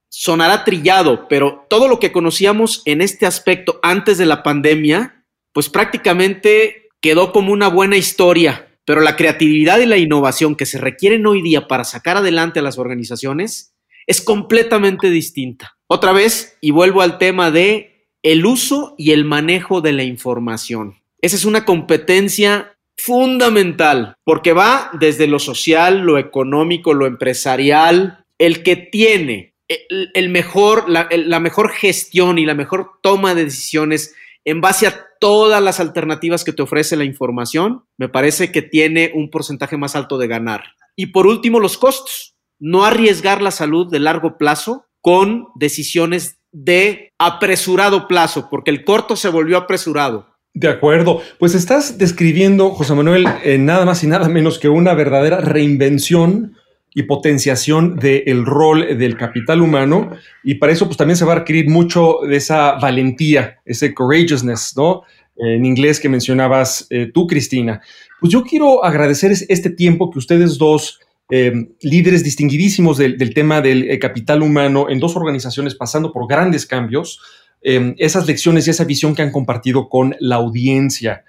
Sonará 0.09 0.63
trillado, 0.63 1.27
pero 1.27 1.65
todo 1.69 1.87
lo 1.87 1.99
que 1.99 2.11
conocíamos 2.11 2.81
en 2.85 3.01
este 3.01 3.27
aspecto 3.27 3.79
antes 3.83 4.17
de 4.17 4.25
la 4.25 4.41
pandemia, 4.41 5.23
pues 5.53 5.69
prácticamente 5.69 6.89
quedó 6.99 7.31
como 7.31 7.53
una 7.53 7.67
buena 7.67 7.95
historia. 7.95 8.66
Pero 8.87 9.01
la 9.01 9.17
creatividad 9.17 9.79
y 9.79 9.85
la 9.85 9.97
innovación 9.97 10.55
que 10.55 10.65
se 10.65 10.77
requieren 10.77 11.27
hoy 11.27 11.41
día 11.41 11.67
para 11.67 11.83
sacar 11.83 12.15
adelante 12.15 12.59
a 12.59 12.61
las 12.61 12.77
organizaciones 12.77 13.75
es 14.07 14.21
completamente 14.21 15.09
distinta. 15.09 15.75
Otra 15.87 16.13
vez, 16.13 16.57
y 16.61 16.71
vuelvo 16.71 17.01
al 17.01 17.17
tema 17.17 17.51
de 17.51 18.07
el 18.23 18.45
uso 18.45 18.95
y 18.97 19.11
el 19.11 19.25
manejo 19.25 19.81
de 19.81 19.91
la 19.91 20.03
información. 20.03 20.95
Esa 21.21 21.35
es 21.35 21.43
una 21.43 21.65
competencia 21.65 22.77
fundamental, 22.95 24.15
porque 24.23 24.53
va 24.53 24.89
desde 24.93 25.27
lo 25.27 25.39
social, 25.39 25.99
lo 25.99 26.17
económico, 26.17 26.93
lo 26.93 27.07
empresarial, 27.07 28.23
el 28.37 28.63
que 28.63 28.77
tiene 28.77 29.53
el, 29.67 30.29
mejor, 30.29 30.89
la, 30.89 31.09
la, 31.11 31.41
mejor 31.41 31.71
gestión 31.71 32.37
y 32.37 32.45
la 32.45 32.53
mejor 32.53 32.91
toma 33.01 33.35
de 33.35 33.43
decisiones 33.43 34.15
en 34.47 34.61
base 34.61 34.87
a 34.87 35.05
todas 35.19 35.61
las 35.61 35.81
alternativas 35.81 36.45
que 36.45 36.53
te 36.53 36.61
ofrece 36.61 36.95
la 36.95 37.03
información, 37.03 37.83
me 37.97 38.07
parece 38.07 38.49
que 38.49 38.61
tiene 38.61 39.11
un 39.13 39.29
porcentaje 39.29 39.75
más 39.75 39.97
alto 39.97 40.17
de 40.17 40.27
ganar. 40.27 40.63
Y 40.95 41.07
por 41.07 41.27
último, 41.27 41.59
los 41.59 41.77
costos. 41.77 42.37
No 42.57 42.85
arriesgar 42.85 43.41
la 43.41 43.51
salud 43.51 43.91
de 43.91 43.99
largo 43.99 44.37
plazo 44.37 44.85
con 45.01 45.47
decisiones 45.55 46.39
de 46.53 47.11
apresurado 47.19 48.07
plazo, 48.07 48.47
porque 48.49 48.71
el 48.71 48.85
corto 48.85 49.17
se 49.17 49.27
volvió 49.27 49.57
apresurado. 49.57 50.29
De 50.53 50.69
acuerdo. 50.69 51.21
Pues 51.39 51.53
estás 51.53 51.97
describiendo, 51.97 52.69
José 52.69 52.95
Manuel, 52.95 53.27
nada 53.59 53.83
más 53.83 54.01
y 54.05 54.07
nada 54.07 54.29
menos 54.29 54.59
que 54.59 54.69
una 54.69 54.93
verdadera 54.93 55.41
reinvención 55.41 56.55
y 56.97 57.03
potenciación 57.03 57.95
del 57.97 58.45
rol 58.45 58.97
del 58.97 59.15
capital 59.15 59.61
humano. 59.61 60.11
Y 60.43 60.55
para 60.55 60.73
eso, 60.73 60.85
pues 60.85 60.97
también 60.97 61.17
se 61.17 61.25
va 61.25 61.33
a 61.33 61.39
requerir 61.39 61.69
mucho 61.69 62.17
de 62.27 62.35
esa 62.35 62.73
valentía, 62.73 63.59
ese 63.65 63.93
courageousness, 63.93 64.73
¿no? 64.75 65.03
En 65.37 65.65
inglés 65.65 65.99
que 65.99 66.09
mencionabas 66.09 66.87
eh, 66.89 67.11
tú, 67.13 67.27
Cristina. 67.27 67.81
Pues 68.19 68.33
yo 68.33 68.43
quiero 68.43 68.83
agradecer 68.83 69.31
este 69.31 69.69
tiempo 69.69 70.09
que 70.09 70.17
ustedes 70.19 70.57
dos, 70.57 70.99
eh, 71.29 71.69
líderes 71.81 72.23
distinguidísimos 72.23 72.97
del, 72.97 73.33
tema 73.33 73.61
del 73.61 73.89
eh, 73.89 73.99
capital 73.99 74.41
humano 74.41 74.89
en 74.89 74.99
dos 74.99 75.15
organizaciones 75.15 75.75
pasando 75.75 76.11
por 76.11 76.27
grandes 76.27 76.65
cambios, 76.65 77.19
Em, 77.61 77.95
esas 77.97 78.27
lecciones 78.27 78.67
y 78.67 78.69
esa 78.69 78.83
visión 78.83 79.15
que 79.15 79.23
han 79.23 79.31
compartido 79.31 79.89
con 79.89 80.15
la 80.19 80.35
audiencia. 80.35 81.23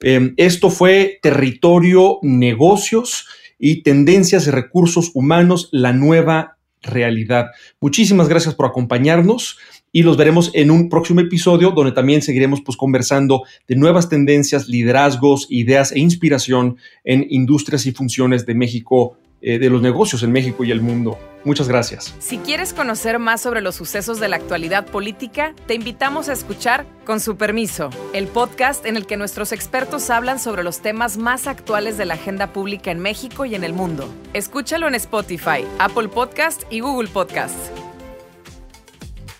Em, 0.00 0.32
esto 0.36 0.70
fue 0.70 1.18
Territorio 1.20 2.18
Negocios 2.22 3.26
y 3.64 3.84
Tendencias 3.84 4.44
de 4.44 4.50
Recursos 4.50 5.12
Humanos, 5.14 5.68
la 5.70 5.92
nueva 5.92 6.58
realidad. 6.82 7.52
Muchísimas 7.80 8.28
gracias 8.28 8.56
por 8.56 8.66
acompañarnos 8.66 9.56
y 9.92 10.02
los 10.02 10.16
veremos 10.16 10.50
en 10.52 10.72
un 10.72 10.88
próximo 10.88 11.20
episodio 11.20 11.70
donde 11.70 11.92
también 11.92 12.22
seguiremos 12.22 12.60
pues, 12.60 12.76
conversando 12.76 13.44
de 13.68 13.76
nuevas 13.76 14.08
tendencias, 14.08 14.66
liderazgos, 14.66 15.46
ideas 15.48 15.92
e 15.92 16.00
inspiración 16.00 16.76
en 17.04 17.24
industrias 17.30 17.86
y 17.86 17.92
funciones 17.92 18.46
de 18.46 18.54
México 18.56 19.16
eh, 19.42 19.58
de 19.58 19.68
los 19.68 19.82
negocios 19.82 20.22
en 20.22 20.32
México 20.32 20.64
y 20.64 20.70
el 20.70 20.80
mundo. 20.80 21.18
Muchas 21.44 21.66
gracias. 21.68 22.14
Si 22.20 22.38
quieres 22.38 22.72
conocer 22.72 23.18
más 23.18 23.40
sobre 23.40 23.60
los 23.60 23.74
sucesos 23.74 24.20
de 24.20 24.28
la 24.28 24.36
actualidad 24.36 24.86
política, 24.86 25.54
te 25.66 25.74
invitamos 25.74 26.28
a 26.28 26.32
escuchar 26.32 26.86
Con 27.04 27.18
su 27.18 27.36
permiso, 27.36 27.90
el 28.12 28.28
podcast 28.28 28.86
en 28.86 28.96
el 28.96 29.06
que 29.06 29.16
nuestros 29.16 29.50
expertos 29.50 30.08
hablan 30.10 30.38
sobre 30.38 30.62
los 30.62 30.80
temas 30.80 31.18
más 31.18 31.48
actuales 31.48 31.98
de 31.98 32.04
la 32.04 32.14
agenda 32.14 32.52
pública 32.52 32.92
en 32.92 33.00
México 33.00 33.44
y 33.44 33.56
en 33.56 33.64
el 33.64 33.72
mundo. 33.72 34.08
Escúchalo 34.32 34.86
en 34.86 34.94
Spotify, 34.94 35.64
Apple 35.80 36.08
Podcast 36.08 36.62
y 36.70 36.78
Google 36.78 37.08
Podcast. 37.08 37.56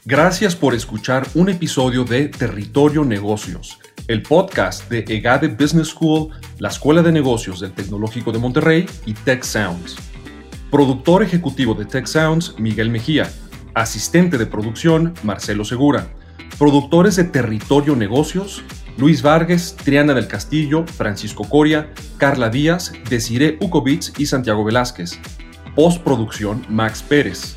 Gracias 0.05 0.57
por 0.57 0.75
escuchar 0.75 1.29
un 1.35 1.49
episodio 1.49 2.03
de 2.03 2.29
Territorio 2.29 3.05
Negocios, 3.05 3.79
el 4.09 4.23
podcast 4.23 4.89
de 4.89 5.05
EGADE 5.07 5.49
Business 5.49 5.89
School, 5.89 6.31
la 6.59 6.69
Escuela 6.69 7.03
de 7.03 7.13
Negocios 7.13 7.61
del 7.61 7.73
Tecnológico 7.73 8.33
de 8.33 8.39
Monterrey 8.39 8.87
y 9.07 9.15
Tech 9.15 9.43
Sounds. 9.43 9.97
Productor 10.71 11.23
ejecutivo 11.23 11.75
de 11.75 11.85
Tech 11.85 12.07
Sounds, 12.07 12.59
Miguel 12.59 12.91
Mejía. 12.91 13.31
Asistente 13.75 14.39
de 14.39 14.47
producción, 14.47 15.15
Marcelo 15.23 15.65
Segura. 15.65 16.09
Productores 16.59 17.17
de 17.17 17.25
Territorio 17.25 17.97
Negocios, 17.97 18.63
Luis 18.97 19.23
Vargas, 19.23 19.77
Triana 19.77 20.15
del 20.15 20.29
Castillo, 20.29 20.87
Francisco 20.87 21.45
Coria, 21.45 21.91
Carla 22.19 22.51
Díaz, 22.51 22.93
Desiree 23.09 23.59
Ukovitz 23.61 24.13
y 24.19 24.27
Santiago 24.27 24.65
Velázquez. 24.65 25.19
Postproducción, 25.75 26.65
Max 26.69 27.03
Pérez. 27.03 27.57